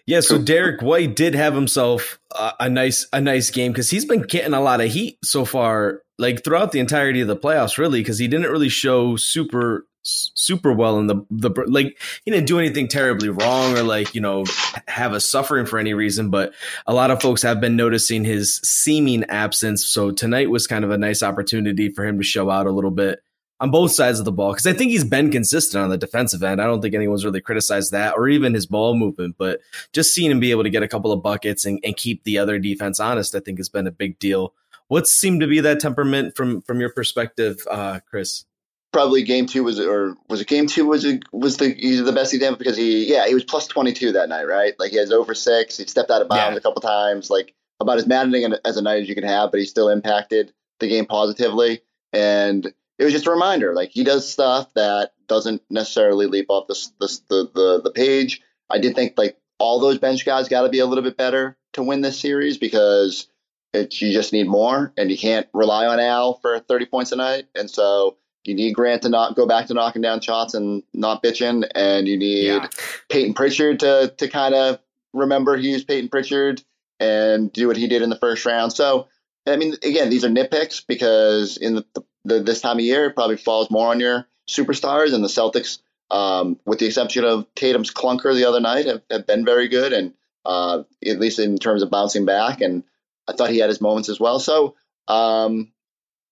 [0.07, 4.05] Yeah, so Derrick White did have himself uh, a nice a nice game because he's
[4.05, 7.79] been getting a lot of heat so far, like throughout the entirety of the playoffs,
[7.79, 12.47] really, because he didn't really show super super well in the the like he didn't
[12.47, 14.45] do anything terribly wrong or like you know
[14.87, 16.53] have a suffering for any reason but
[16.87, 20.93] a lot of folks have been noticing his seeming absence so tonight was kind of
[20.93, 23.19] a nice opportunity for him to show out a little bit
[23.59, 26.43] on both sides of the ball because I think he's been consistent on the defensive
[26.43, 26.61] end.
[26.61, 29.61] I don't think anyone's really criticized that or even his ball movement, but
[29.93, 32.39] just seeing him be able to get a couple of buckets and, and keep the
[32.39, 34.53] other defense honest, I think has been a big deal.
[34.89, 38.45] What seemed to be that temperament from from your perspective, uh, Chris?
[38.93, 42.13] Probably game two was, or was it game two was a, was the he's the
[42.13, 44.97] best example because he yeah he was plus twenty two that night right like he
[44.97, 46.59] has over six he stepped out of bounds Yeah.
[46.59, 49.61] a couple times like about as maddening as a night as you can have but
[49.61, 51.83] he still impacted the game positively
[52.15, 56.67] and it was just a reminder like he does stuff that doesn't necessarily leap off
[56.69, 60.63] the the the, the, the page I did think like all those bench guys got
[60.63, 63.27] to be a little bit better to win this series because
[63.73, 67.17] it, you just need more and you can't rely on Al for 30 points a
[67.17, 70.83] night and so you need Grant to not go back to knocking down shots and
[70.95, 72.69] not bitching, and you need Yeah.
[73.09, 74.79] Payton Pritchard to to kind of
[75.13, 76.63] remember he was Payton Pritchard
[77.01, 78.73] and do what he did in the first round.
[78.73, 79.09] So,
[79.47, 81.85] I mean, again, these are nitpicks because in the,
[82.25, 85.79] the this time of year, it probably falls more on your superstars, and the Celtics,
[86.11, 89.93] um, with the exception of Tatum's clunker the other night, have, have been very good,
[89.93, 92.61] and uh, at least in terms of bouncing back.
[92.61, 92.85] And
[93.29, 94.39] I thought he had his moments as well.
[94.39, 94.77] So,
[95.09, 95.73] um,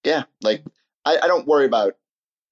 [0.04, 0.62] yeah, like
[1.04, 1.96] I, I don't worry about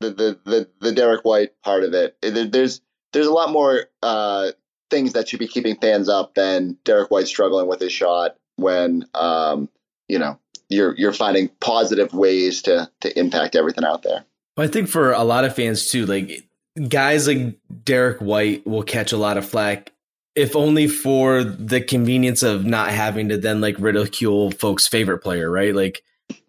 [0.01, 2.17] the, the the the Derrick White part of it.
[2.21, 2.81] There's
[3.13, 4.53] there's a lot more uh,
[4.91, 9.07] things that should be keeping fans up than Derrick White struggling with his shot when
[9.15, 9.69] um,
[10.09, 14.25] you know you're you're finding positive ways to to impact everything out there.
[14.57, 16.47] I think for a lot of fans too, like
[16.89, 19.93] guys like Derrick White will catch a lot of flack,
[20.35, 25.51] if only for the convenience of not having to then like ridicule folks' favorite player,
[25.51, 25.75] right?
[25.75, 26.03] Like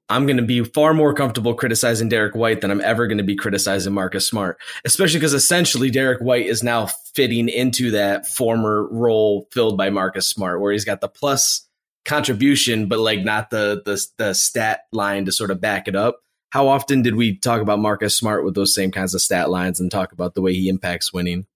[0.10, 3.24] I'm going to be far more comfortable criticizing Derrick White than I'm ever going to
[3.24, 8.88] be criticizing Marcus Smart, especially because essentially Derrick White is now fitting into that former
[8.90, 11.68] role filled by Marcus Smart, where he's got the plus
[12.06, 16.20] contribution, but like not the the the stat line to sort of back it up.
[16.52, 19.80] How often did we talk about Marcus Smart with those same kinds of stat lines
[19.80, 21.48] and talk about the way he impacts winning?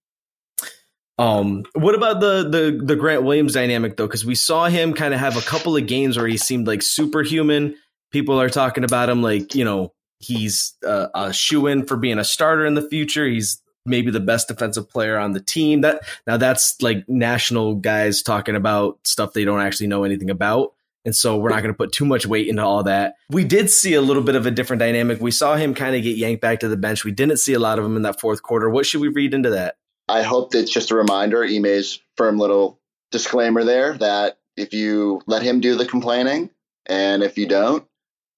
[1.17, 4.05] Um, what about the the the Grant Williams dynamic though?
[4.05, 6.81] Because we saw him kind of have a couple of games where he seemed like
[6.81, 7.75] superhuman.
[8.11, 12.19] People are talking about him like you know he's uh, a shoe in for being
[12.19, 13.27] a starter in the future.
[13.27, 15.81] He's maybe the best defensive player on the team.
[15.81, 20.73] That now that's like national guys talking about stuff they don't actually know anything about.
[21.05, 23.15] And so we're not going to put too much weight into all that.
[23.29, 25.21] We did see a little bit of a different dynamic.
[25.21, 27.05] We saw him kind of get yanked back to the bench.
[27.05, 28.69] We didn't see a lot of him in that fourth quarter.
[28.69, 29.77] What should we read into that?
[30.07, 32.79] I hope that's just a reminder, Ime's firm little
[33.11, 36.49] disclaimer there that if you let him do the complaining
[36.85, 37.85] and if you don't,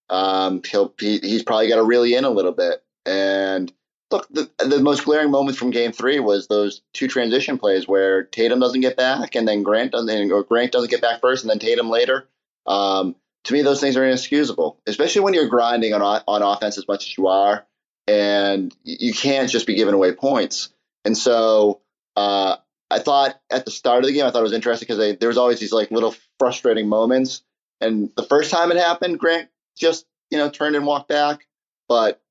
[0.10, 2.84] um, he'll he, he's probably got to you in a little bit.
[3.06, 3.72] And
[4.12, 8.24] look, the, the most glaring moment from Game Three was those two transition plays where
[8.24, 11.50] Tatum doesn't get back and then Grant doesn't, or Grant doesn't get back first and
[11.50, 12.28] then Tatum later.
[12.66, 16.88] Um, to me, those things are inexcusable, especially when you're grinding on on offense as
[16.88, 17.66] much as you are,
[18.08, 20.70] and you can't just be giving away points.
[21.06, 21.82] And so,
[22.16, 22.58] uh,
[22.92, 25.30] I thought at the start of the game, I thought it was interesting because there
[25.30, 27.44] was always these like little frustrating moments.
[27.82, 31.48] And the first time it happened, Grant just you know turned and walked back,
[31.88, 32.22] but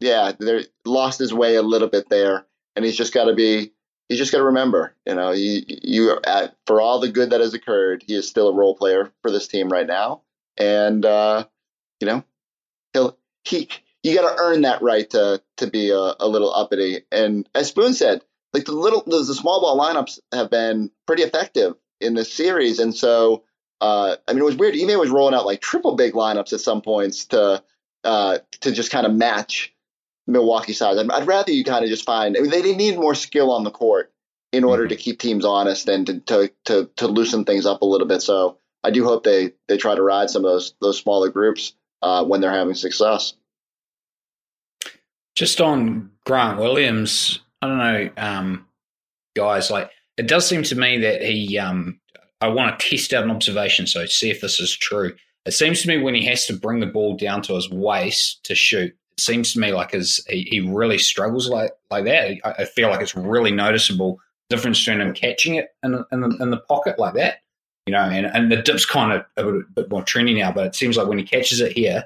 [0.00, 3.72] yeah, they lost his way a little bit there, and he's just got to be.
[4.08, 7.40] He's just got to remember, you know, you, you at, for all the good that
[7.40, 10.20] has occurred, he is still a role player for this team right now,
[10.58, 11.46] and uh,
[12.00, 12.24] you know,
[12.92, 13.68] he'll he
[14.02, 17.02] you got to earn that right to to be a, a little uppity.
[17.10, 21.22] And as Spoon said, like the little the, the small ball lineups have been pretty
[21.22, 23.44] effective in this series, and so
[23.82, 24.76] uh, I mean, it was weird.
[24.76, 27.62] Ime was rolling out like triple big lineups at some points to
[28.04, 29.74] uh, to just kind of match
[30.28, 30.98] Milwaukee size.
[30.98, 32.36] I'd, I'd rather you kind of just find.
[32.36, 34.12] I mean, they need more skill on the court
[34.52, 34.90] in order mm-hmm.
[34.90, 38.22] to keep teams honest and to, to, to to loosen things up a little bit.
[38.22, 41.74] So I do hope they they try to ride some of those those smaller groups
[42.02, 43.34] uh, when they're having success.
[45.34, 48.66] Just on Grant Williams, I don't know, um,
[49.34, 49.70] guys.
[49.70, 51.58] Like it does seem to me that he.
[51.58, 51.98] Um,
[52.40, 55.14] I want to test out an observation, so see if this is true.
[55.46, 58.42] It seems to me when he has to bring the ball down to his waist
[58.44, 62.38] to shoot, it seems to me like his he, he really struggles like like that.
[62.44, 64.18] I, I, feel like it's really noticeable
[64.50, 67.38] difference between him catching it in, in, the, in the pocket like that,
[67.86, 70.52] you know, and, and the dip's kind of a bit, a bit more trendy now,
[70.52, 72.04] but it seems like when he catches it here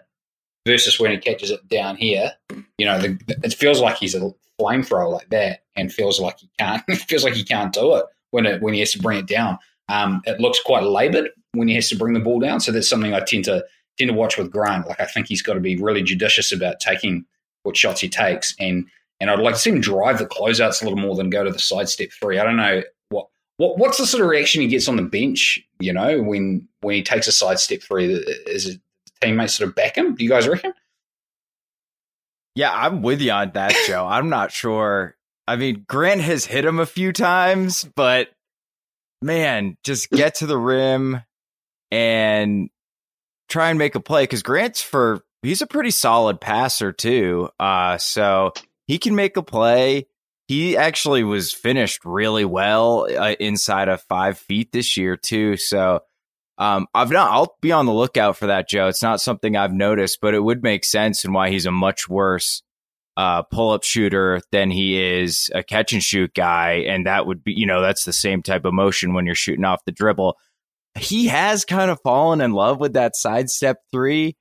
[0.66, 2.32] versus when he catches it down here,
[2.76, 6.50] you know, the, it feels like he's a flamethrower like that, and feels like he
[6.58, 6.82] can't.
[7.08, 9.58] feels like he can't do it when it when he has to bring it down.
[9.88, 12.60] Um, it looks quite laboured when he has to bring the ball down.
[12.60, 13.64] So that's something I tend to
[13.98, 14.88] tend to watch with Grant.
[14.88, 17.24] Like I think he's got to be really judicious about taking
[17.62, 18.86] what shots he takes, and
[19.20, 21.50] and I'd like to see him drive the closeouts a little more than go to
[21.50, 22.38] the side step three.
[22.38, 25.60] I don't know what what what's the sort of reaction he gets on the bench.
[25.78, 28.12] You know, when when he takes a side step three,
[28.46, 28.80] is it
[29.20, 30.14] teammates sort of back him?
[30.14, 30.72] Do you guys reckon?
[32.54, 34.06] Yeah, I'm with you on that, Joe.
[34.06, 35.14] I'm not sure.
[35.46, 38.30] I mean, Grant has hit him a few times, but
[39.22, 41.22] man, just get to the rim
[41.90, 42.70] and
[43.48, 47.48] try and make a play because Grant's for he's a pretty solid passer too.
[47.60, 48.52] Uh, so
[48.86, 50.06] he can make a play.
[50.48, 55.56] He actually was finished really well uh, inside of five feet this year too.
[55.56, 56.02] So
[56.58, 57.30] um, I've not.
[57.30, 58.88] I'll be on the lookout for that, Joe.
[58.88, 62.08] It's not something I've noticed, but it would make sense and why he's a much
[62.08, 62.62] worse
[63.16, 66.84] uh, pull up shooter than he is a catch and shoot guy.
[66.88, 69.64] And that would be, you know, that's the same type of motion when you're shooting
[69.64, 70.36] off the dribble.
[70.98, 74.36] He has kind of fallen in love with that sidestep three.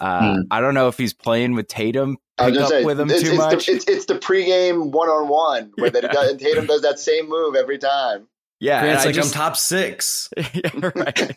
[0.00, 0.40] Uh, hmm.
[0.50, 3.30] I don't know if he's playing with Tatum pick up say, with him it's, too
[3.30, 3.66] it's much.
[3.66, 6.12] The, it's, it's the pregame one on one where yeah.
[6.12, 8.28] does, Tatum does that same move every time.
[8.60, 10.28] Yeah, it's like just, I'm top six.
[10.36, 11.36] yeah, right.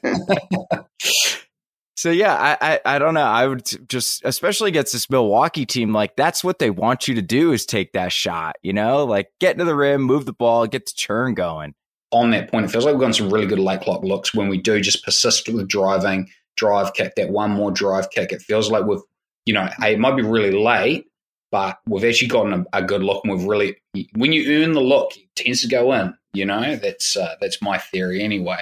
[2.02, 3.22] So yeah, I, I, I don't know.
[3.22, 7.22] I would just, especially against this Milwaukee team, like that's what they want you to
[7.22, 8.56] do is take that shot.
[8.64, 11.76] You know, like get to the rim, move the ball, get the churn going.
[12.12, 14.50] On that point, it feels like we've gotten some really good late clock looks when
[14.50, 18.32] we do just persist with driving, drive kick, that one more drive kick.
[18.32, 19.04] It feels like we've,
[19.46, 21.06] you know, hey, it might be really late,
[21.52, 23.78] but we've actually gotten a, a, good look, and we've really,
[24.16, 26.16] when you earn the look, it tends to go in.
[26.34, 28.60] You know, that's uh, that's my theory anyway.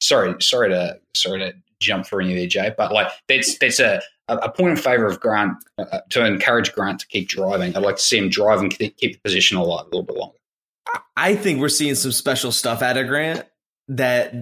[0.00, 2.74] Sorry, sorry to sorry to jump for any of there, Jay.
[2.76, 7.00] But like that's that's a a point in favour of Grant uh, to encourage Grant
[7.00, 7.76] to keep driving.
[7.76, 10.36] I'd like to see him drive and keep the position alive a little bit longer.
[11.16, 13.46] I think we're seeing some special stuff out of Grant
[13.88, 14.34] that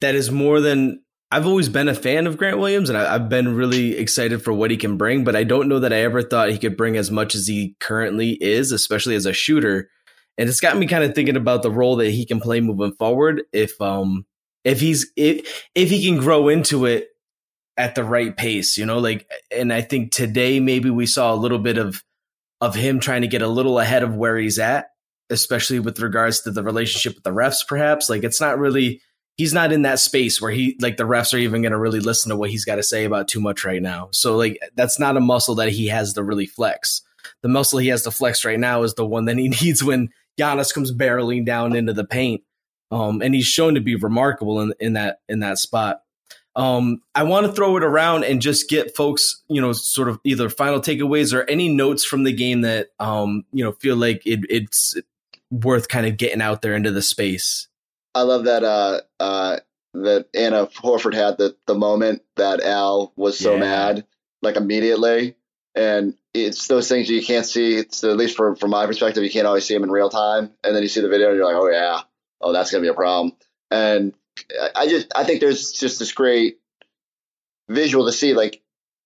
[0.00, 3.28] that is more than I've always been a fan of Grant Williams, and I, have
[3.28, 5.22] been really excited for what he can bring.
[5.22, 7.76] But I don't know that I ever thought he could bring as much as he
[7.78, 9.88] currently is, especially as a shooter.
[10.40, 12.92] And it's got me kind of thinking about the role that he can play moving
[12.92, 13.42] forward.
[13.52, 14.24] If um
[14.64, 17.08] if he's if if he can grow into it
[17.76, 21.36] at the right pace, you know, like and I think today maybe we saw a
[21.36, 22.02] little bit of
[22.62, 24.92] of him trying to get a little ahead of where he's at,
[25.28, 28.08] especially with regards to the relationship with the refs perhaps.
[28.08, 29.02] Like it's not really
[29.36, 32.00] he's not in that space where he like the refs are even going to really
[32.00, 34.08] listen to what he's got to say about too much right now.
[34.12, 37.02] So like that's not a muscle that he has to really flex.
[37.42, 40.08] The muscle he has to flex right now is the one that he needs when
[40.38, 42.42] Giannis comes barreling down into the paint
[42.90, 46.02] um, and he's shown to be remarkable in, in that in that spot.
[46.56, 50.18] Um, I want to throw it around and just get folks, you know, sort of
[50.24, 54.26] either final takeaways or any notes from the game that um, you know feel like
[54.26, 54.96] it, it's
[55.50, 57.68] worth kind of getting out there into the space.
[58.14, 59.60] I love that uh, uh,
[59.94, 63.60] that Anna Horford had the the moment that Al was so yeah.
[63.60, 64.06] mad,
[64.42, 65.36] like immediately,
[65.76, 67.76] and it's those things that you can't see.
[67.76, 70.52] It's at least from from my perspective, you can't always see them in real time,
[70.62, 72.00] and then you see the video and you're like, oh yeah,
[72.40, 73.32] oh, that's going to be a problem.
[73.70, 74.14] And
[74.74, 76.58] I just, I think there's just this great
[77.68, 78.34] visual to see.
[78.34, 78.62] Like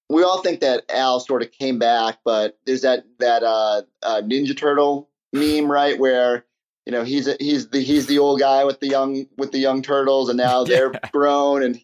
[0.08, 4.22] we all think that Al sort of came back, but there's that that uh, uh,
[4.22, 6.44] Ninja Turtle meme, right, where
[6.86, 9.58] you know he's a, he's the he's the old guy with the young with the
[9.58, 11.80] young turtles, and now they're grown, and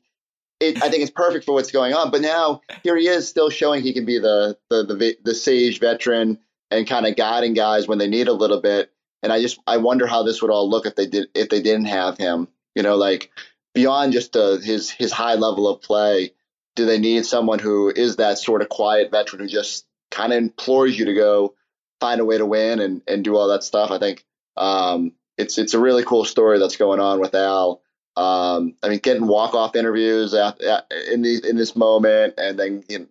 [0.61, 2.11] it, I think it's perfect for what's going on.
[2.11, 5.81] But now here he is, still showing he can be the the the, the sage
[5.81, 6.39] veteran
[6.71, 8.93] and kind of guiding guys when they need a little bit.
[9.23, 11.63] And I just I wonder how this would all look if they did if they
[11.63, 12.49] didn't have him.
[12.75, 13.31] You know, like
[13.75, 16.33] beyond just uh, his his high level of play,
[16.77, 20.39] do they need someone who is that sort of quiet veteran who just kind of
[20.39, 21.55] implores you to go
[22.01, 23.91] find a way to win and and do all that stuff?
[23.91, 24.25] I think
[24.57, 27.83] um, it's it's a really cool story that's going on with Al.
[28.21, 32.99] Um, I mean, getting walk off interviews in the in this moment, and then you
[33.01, 33.07] know,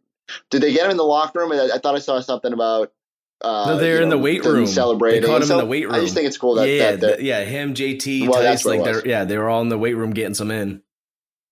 [0.52, 1.52] did they get him in the locker room?
[1.52, 2.94] I, I thought I saw something about.
[3.42, 4.68] Uh, no, they're in know, the weight room.
[4.68, 5.22] Celebrating.
[5.22, 5.96] They caught him so in the weight room.
[5.96, 8.44] I just think it's cool that yeah, that, that the- yeah, him, JT, Well, Tice,
[8.44, 10.52] that's what it like they're yeah, they were all in the weight room getting some
[10.52, 10.84] in.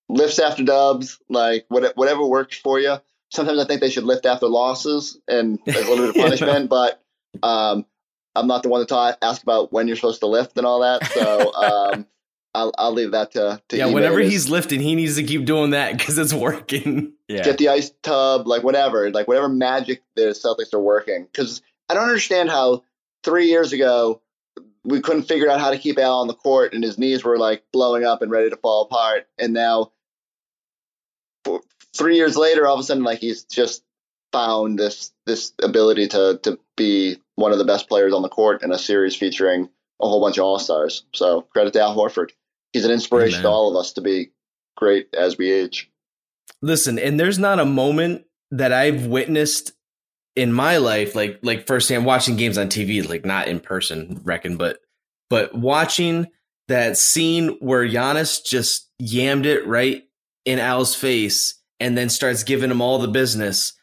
[0.08, 2.98] lifts after dubs, like whatever works for you.
[3.32, 6.70] Sometimes I think they should lift after losses and like, a little bit of punishment,
[6.70, 7.02] but
[7.42, 7.86] um,
[8.36, 10.82] I'm not the one to talk, ask about when you're supposed to lift and all
[10.82, 11.06] that.
[11.06, 12.06] So um,
[12.58, 15.72] I'll, I'll leave that to, to yeah, whenever he's lifting, he needs to keep doing
[15.72, 17.14] that because it's working.
[17.30, 17.44] Yeah.
[17.44, 21.28] get the ice tub, like whatever, like whatever magic the Celtics are working.
[21.30, 22.84] Because I don't understand how
[23.22, 24.22] three years ago
[24.86, 27.38] we couldn't figure out how to keep Al on the court, and his knees were
[27.38, 29.92] like blowing up and ready to fall apart, and now
[31.44, 31.60] four,
[31.98, 33.84] three years later, all of a sudden, like he's just
[34.32, 38.64] found this this ability to to be one of the best players on the court
[38.64, 39.68] in a series featuring
[40.02, 41.04] a whole bunch of all stars.
[41.14, 42.32] So credit to Al Horford.
[42.74, 44.32] He's an inspiration to all of us to be
[44.76, 45.90] great as we age.
[46.62, 49.74] Listen, and there's not a moment that I've witnessed
[50.36, 54.58] in my life, like like firsthand watching games on TV, like not in person, reckon,
[54.58, 54.80] but
[55.30, 56.28] but watching
[56.68, 60.04] that scene where Giannis just yammed it right
[60.46, 63.74] in Al's face and then starts giving him all the business.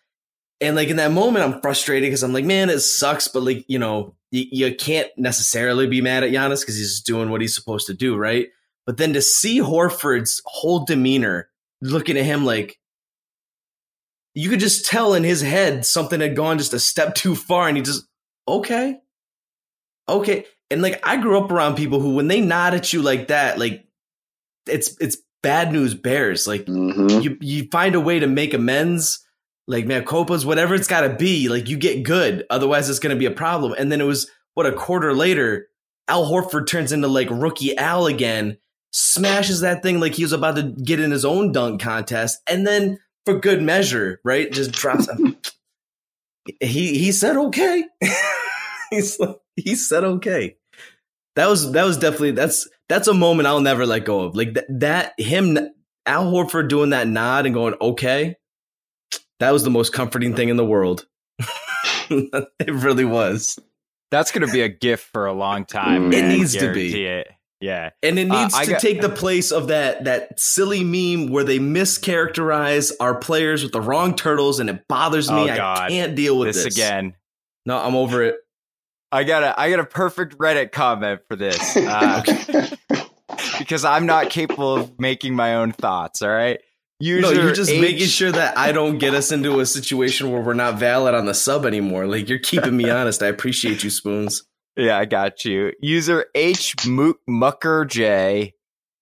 [0.61, 3.64] And like in that moment, I'm frustrated because I'm like, man, it sucks, but like,
[3.68, 7.55] you know, you, you can't necessarily be mad at Giannis because he's doing what he's
[7.55, 8.49] supposed to do, right?
[8.87, 11.49] But then to see Horford's whole demeanor
[11.80, 12.78] looking at him like
[14.35, 17.68] you could just tell in his head something had gone just a step too far
[17.68, 18.05] and he just
[18.49, 18.99] okay.
[20.09, 20.47] Okay.
[20.70, 23.59] And like i grew up around people who when they nod at you like that
[23.59, 23.87] like
[24.66, 26.47] it's it's bad news bears.
[26.47, 27.20] Like Mm-hmm.
[27.20, 29.20] you you find a way to make amends
[29.66, 32.45] like man copas whatever it's got to be like you get good.
[32.51, 33.74] Otherwise it's going to be a problem.
[33.78, 35.68] And then it was what a quarter later
[36.09, 38.57] al horford turns into like rookie al again
[38.97, 42.64] smashes that thing like he was about to get in his own dunk contest and
[42.64, 45.36] then for good measure right just drops him
[46.61, 47.84] he he said okay
[48.90, 50.57] he's like, he said okay
[51.34, 54.55] that was that was definitely that's that's a moment i'll never let go of like
[54.55, 55.59] that, that him
[56.07, 58.36] al horford doing that nod and going okay
[59.40, 61.07] that was the most comforting thing in the world
[62.11, 63.59] it really was
[64.14, 66.12] That's going to be a gift for a long time.
[66.12, 67.05] It needs to be.
[67.05, 67.26] It.
[67.64, 67.90] Yeah.
[68.02, 71.30] and it Uh, needs I to got- take the place of that that silly meme
[71.32, 75.88] where they mischaracterize our players with the wrong turtles and it bothers me Oh, i
[75.88, 77.14] can't deal with This this, again.
[77.66, 78.36] no i'm over it
[79.12, 82.22] I got a I got a perfect Reddit comment for this uh,
[83.58, 86.20] because I'm not capable of making my own thoughts.
[86.20, 86.58] All right,
[87.00, 90.40] no, you're just H- making sure that I don't get us into a situation where
[90.40, 92.06] we're not valid on the sub anymore.
[92.08, 93.22] Like you're keeping me honest.
[93.22, 94.42] I appreciate you, Spoons.
[94.77, 95.72] Yeah, I got you.
[95.81, 98.55] User H Mucker J.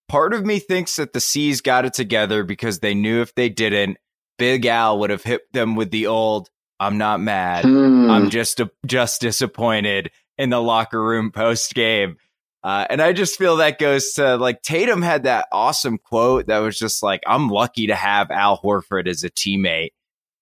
[0.09, 3.49] Part of me thinks that the C's got it together because they knew if they
[3.49, 3.97] didn't,
[4.39, 8.11] Big Al would have hit them with the old "I'm not mad, Hmm.
[8.11, 12.16] I'm just a, just disappointed" in the locker room post game.
[12.64, 16.59] Uh, and I just feel that goes to like Tatum had that awesome quote that
[16.59, 19.93] was just like, "I'm lucky to have Al Horford as a teammate,"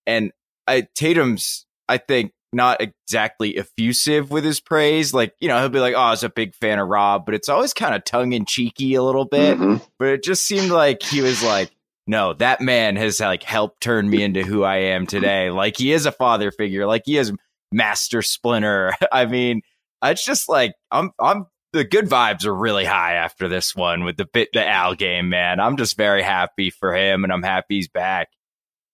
[0.05, 0.31] and
[0.67, 5.13] I, Tatum's I think not exactly effusive with his praise.
[5.13, 7.33] Like, you know, he'll be like, oh, I was a big fan of Rob, but
[7.35, 9.57] it's always kind of tongue in cheeky a little bit.
[9.57, 9.81] Mhm.
[9.97, 11.71] But it just seemed like he was like,
[12.07, 15.49] no, that man has like helped turn me into who I am today.
[15.49, 17.31] Like he is a father figure, like he is
[17.71, 18.93] master splinter.
[19.11, 19.61] I mean,
[20.03, 24.17] it's just like I'm I'm the good vibes are really high after this one with
[24.17, 25.59] the bit the Al game, man.
[25.59, 28.27] I'm just very happy for him and I'm happy he's back.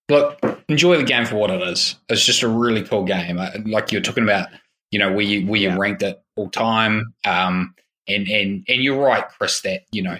[0.10, 0.40] Look,
[0.70, 1.96] enjoy the game for what it is.
[2.10, 3.40] It's just a really cool game.
[3.40, 4.48] Uh, Like you're talking about,
[4.92, 5.78] you know, where you where you Yeah.
[5.78, 7.14] ranked it all time.
[7.26, 7.76] Um,
[8.08, 9.62] and and and you're right, Chris.
[9.62, 10.18] That you know,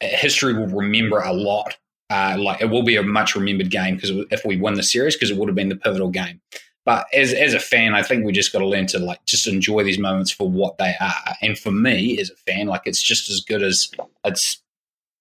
[0.00, 1.76] history will remember a lot.
[2.10, 5.14] Uh, like it will be a much remembered game because if we win the series,
[5.14, 6.40] because it would have been the pivotal game.
[6.84, 9.46] But as as a fan, I think we just got to learn to like just
[9.46, 11.34] enjoy these moments for what they are.
[11.42, 13.90] And for me, as a fan, like it's just as good as
[14.24, 14.62] it's,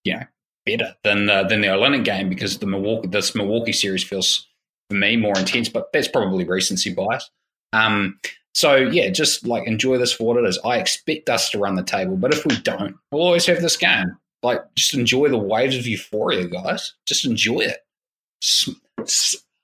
[0.06, 0.24] you know,
[0.68, 4.48] better than the, than the Olynyk game because the Milwaukee this Milwaukee series feels
[4.90, 7.30] for me more intense, but that's probably recency bias.
[7.74, 8.20] Um,
[8.54, 10.60] so yeah, just like enjoy this for what it is.
[10.66, 13.78] I expect us to run the table, but if we don't, we'll always have this
[13.78, 14.18] game.
[14.44, 16.94] Like, just enjoy the waves of euphoria, guys.
[17.06, 17.80] Just enjoy it.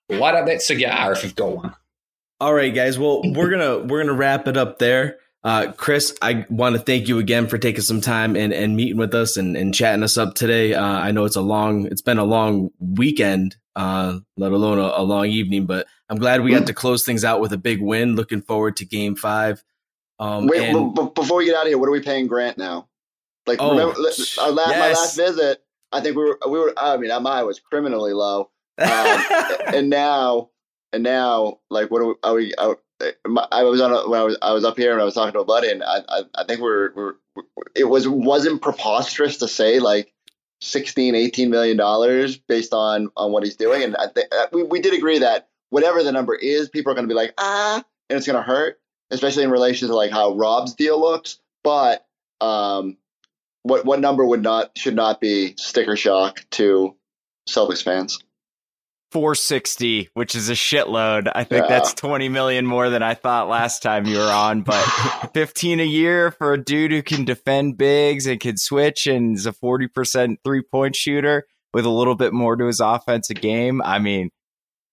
[0.10, 1.76] Light up that cigar if you've got one.
[2.40, 3.00] All right, guys.
[3.00, 5.18] Well, we're gonna we're gonna wrap it up there.
[5.44, 8.98] Uh, Chris, I want to thank you again for taking some time and, and meeting
[8.98, 10.74] with us and, and chatting us up today.
[10.74, 15.02] Uh, I know it's a long, it's been a long weekend, uh, let alone a,
[15.02, 17.82] a, long evening, but I'm glad we got to close things out with a big
[17.82, 18.16] win.
[18.16, 19.62] Looking forward to game five.
[20.18, 22.58] Um, Wait, and, b- before we get out of here, what are we paying Grant
[22.58, 22.88] now?
[23.46, 24.80] Like, oh, remember our last, yes.
[24.80, 28.50] my last visit, I think we were, we were, I mean, my was criminally low.
[28.80, 29.24] Um,
[29.68, 30.50] and now,
[30.92, 32.80] and now, like, what are we, are we, are,
[33.52, 35.34] I was on a, when I was I was up here and I was talking
[35.34, 37.14] to a buddy and I I, I think we're, we're
[37.76, 40.14] it was wasn't preposterous to say like
[40.62, 43.84] 16 18 million dollars based on on what he's doing.
[43.84, 46.96] And I think uh, we, we did agree that whatever the number is people are
[46.96, 48.80] going to be like ah and it's going to hurt
[49.12, 51.40] especially in relation to like how Rob's deal looks.
[51.64, 52.06] But
[52.42, 52.98] um
[53.64, 56.96] what what number would not should not be sticker shock to
[57.50, 58.20] Celtics fans
[59.14, 61.32] 460, which is a shitload.
[61.34, 61.70] I think yeah.
[61.70, 64.84] that's 20 million more than I thought last time you were on, but
[65.34, 69.46] 15 a year for a dude who can defend bigs and can switch and is
[69.46, 73.84] a 40% three point shooter with a little bit more to his offensive game.
[73.84, 74.32] I mean,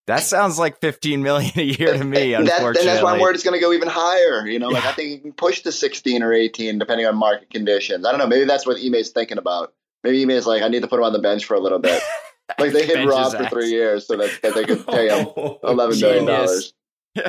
[0.06, 2.72] that sounds like 15 million a year to me, unfortunately.
[2.74, 4.46] That, that's why I'm worried it's going to go even higher.
[4.46, 7.48] You know, like I think you can push to 16 or 18 depending on market
[7.48, 8.04] conditions.
[8.04, 8.26] I don't know.
[8.26, 9.72] Maybe that's what Ime's thinking about.
[10.04, 12.02] Maybe Ime's like, I need to put him on the bench for a little bit.
[12.59, 15.59] Like they hid Rob for three years so that, that they could pay him oh,
[15.64, 16.74] eleven million dollars.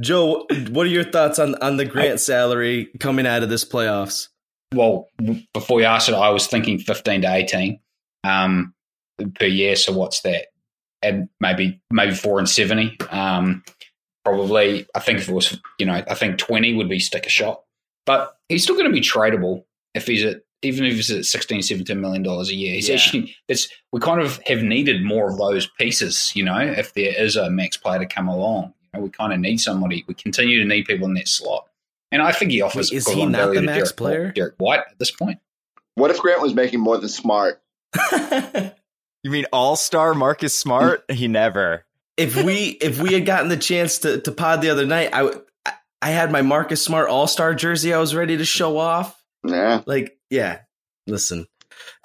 [0.00, 4.28] Joe, what are your thoughts on on the Grant salary coming out of this playoffs?
[4.74, 5.08] Well,
[5.52, 7.80] before you asked it, I was thinking fifteen to eighteen
[8.24, 8.74] um,
[9.34, 9.76] per year.
[9.76, 10.46] So what's that?
[11.02, 12.96] And maybe maybe four and seventy.
[13.10, 13.62] Um,
[14.24, 17.62] probably, I think if it was, you know, I think twenty would be sticker shot.
[18.06, 21.62] But he's still going to be tradable if he's at even if it's at 16
[21.62, 22.94] 17 million dollars a year he's yeah.
[22.94, 27.12] actually it's we kind of have needed more of those pieces you know if there
[27.16, 28.72] is a max player to come along.
[28.82, 31.66] You know, we kind of need somebody we continue to need people in that slot.
[32.10, 34.32] And i think he offers Wait, is he not the max Derrick, player?
[34.32, 35.38] Derrick White at this point.
[35.94, 37.62] What if grant was making more than smart?
[39.24, 41.04] You mean all-star marcus smart?
[41.12, 41.84] He never.
[42.16, 45.32] If we if we had gotten the chance to to pod the other night i
[46.02, 49.22] i had my marcus smart all-star jersey i was ready to show off.
[49.44, 49.82] Yeah.
[49.86, 50.60] Like, yeah.
[51.06, 51.46] Listen,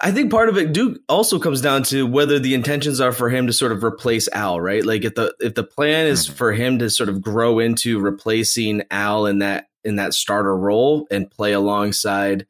[0.00, 3.30] I think part of it do also comes down to whether the intentions are for
[3.30, 4.84] him to sort of replace Al, right?
[4.84, 6.36] Like if the if the plan is mm-hmm.
[6.36, 11.06] for him to sort of grow into replacing Al in that in that starter role
[11.10, 12.46] and play alongside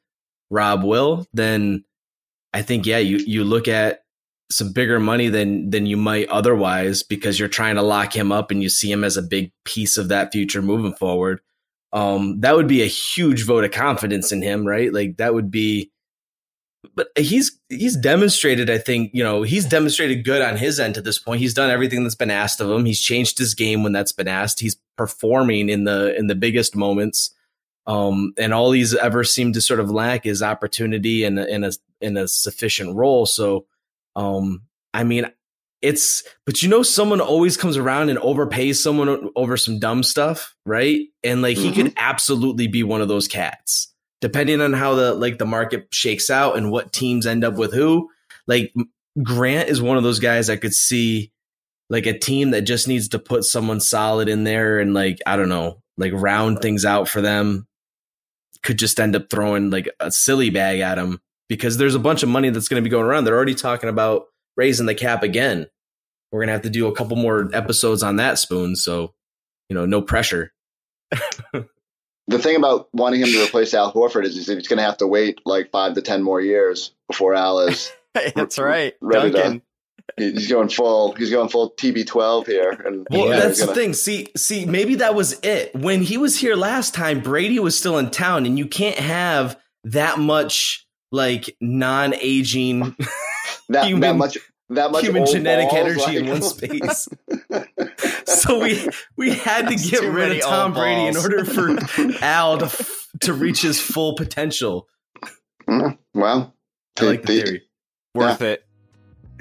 [0.51, 1.85] Rob Will, then
[2.53, 4.03] I think yeah, you you look at
[4.51, 8.51] some bigger money than than you might otherwise because you're trying to lock him up
[8.51, 11.41] and you see him as a big piece of that future moving forward
[11.93, 14.93] um, that would be a huge vote of confidence in him, right?
[14.93, 15.91] Like that would be,
[16.95, 18.69] but he's he's demonstrated.
[18.71, 21.41] I think you know he's demonstrated good on his end to this point.
[21.41, 22.85] He's done everything that's been asked of him.
[22.85, 24.61] He's changed his game when that's been asked.
[24.61, 27.35] He's performing in the in the biggest moments.
[27.87, 31.73] Um, and all he's ever seemed to sort of lack is opportunity and in a
[32.03, 33.25] in a sufficient role.
[33.25, 33.65] So,
[34.15, 34.63] um,
[34.93, 35.31] I mean,
[35.81, 40.55] it's but you know someone always comes around and overpays someone over some dumb stuff
[40.67, 41.07] right?
[41.23, 41.69] And like mm-hmm.
[41.69, 43.93] he could absolutely be one of those cats.
[44.21, 47.73] Depending on how the like the market shakes out and what teams end up with
[47.73, 48.11] who
[48.47, 48.73] like
[49.23, 51.33] grant is one of those guys i could see
[51.91, 55.37] like a team that just needs to put someone solid in there and like i
[55.37, 57.67] don't know like round things out for them
[58.63, 62.23] could just end up throwing like a silly bag at him because there's a bunch
[62.23, 63.25] of money that's going to be going around.
[63.25, 64.27] They're already talking about
[64.59, 65.67] raising the cap again.
[66.31, 69.15] We're gonna have to do a couple more episodes on that spoon, so
[69.71, 70.53] you know, no pressure.
[72.29, 75.07] the thing about wanting him to replace Al Horford is he's going to have to
[75.07, 77.91] wait like five to ten more years before Al is.
[78.35, 79.63] That's right, Duncan.
[80.19, 81.13] To, he's going full.
[81.13, 82.71] He's going full TB12 here.
[82.71, 83.93] And well, yeah, that's gonna, the thing.
[83.93, 85.75] See, see, maybe that was it.
[85.75, 89.61] When he was here last time, Brady was still in town, and you can't have
[89.85, 92.97] that much like non-aging
[93.69, 94.39] that, human, that much
[94.71, 97.09] that much human genetic balls, energy like, in one space.
[98.27, 101.77] so we we had to get rid of Tom Brady in order for
[102.23, 102.87] Al to
[103.21, 104.89] to reach his full potential.
[105.69, 106.55] Mm, well,
[106.99, 107.63] I like the, the theory.
[108.15, 108.49] Worth yeah.
[108.49, 108.65] it.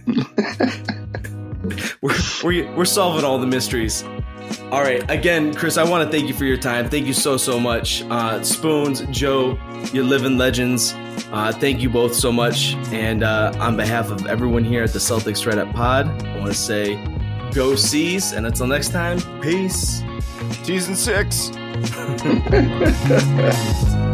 [2.01, 4.03] we're, we're we're solving all the mysteries.
[4.71, 5.09] All right.
[5.09, 6.89] Again, Chris, I want to thank you for your time.
[6.89, 8.03] Thank you so, so much.
[8.03, 9.57] Uh, Spoons, Joe,
[9.93, 10.93] you're living legends.
[11.31, 12.75] Uh, thank you both so much.
[12.91, 16.51] And uh, on behalf of everyone here at the Celtics Red Up Pod, I want
[16.51, 17.01] to say
[17.53, 18.33] go C's.
[18.33, 20.03] And until next time, peace.
[20.63, 21.51] Season six.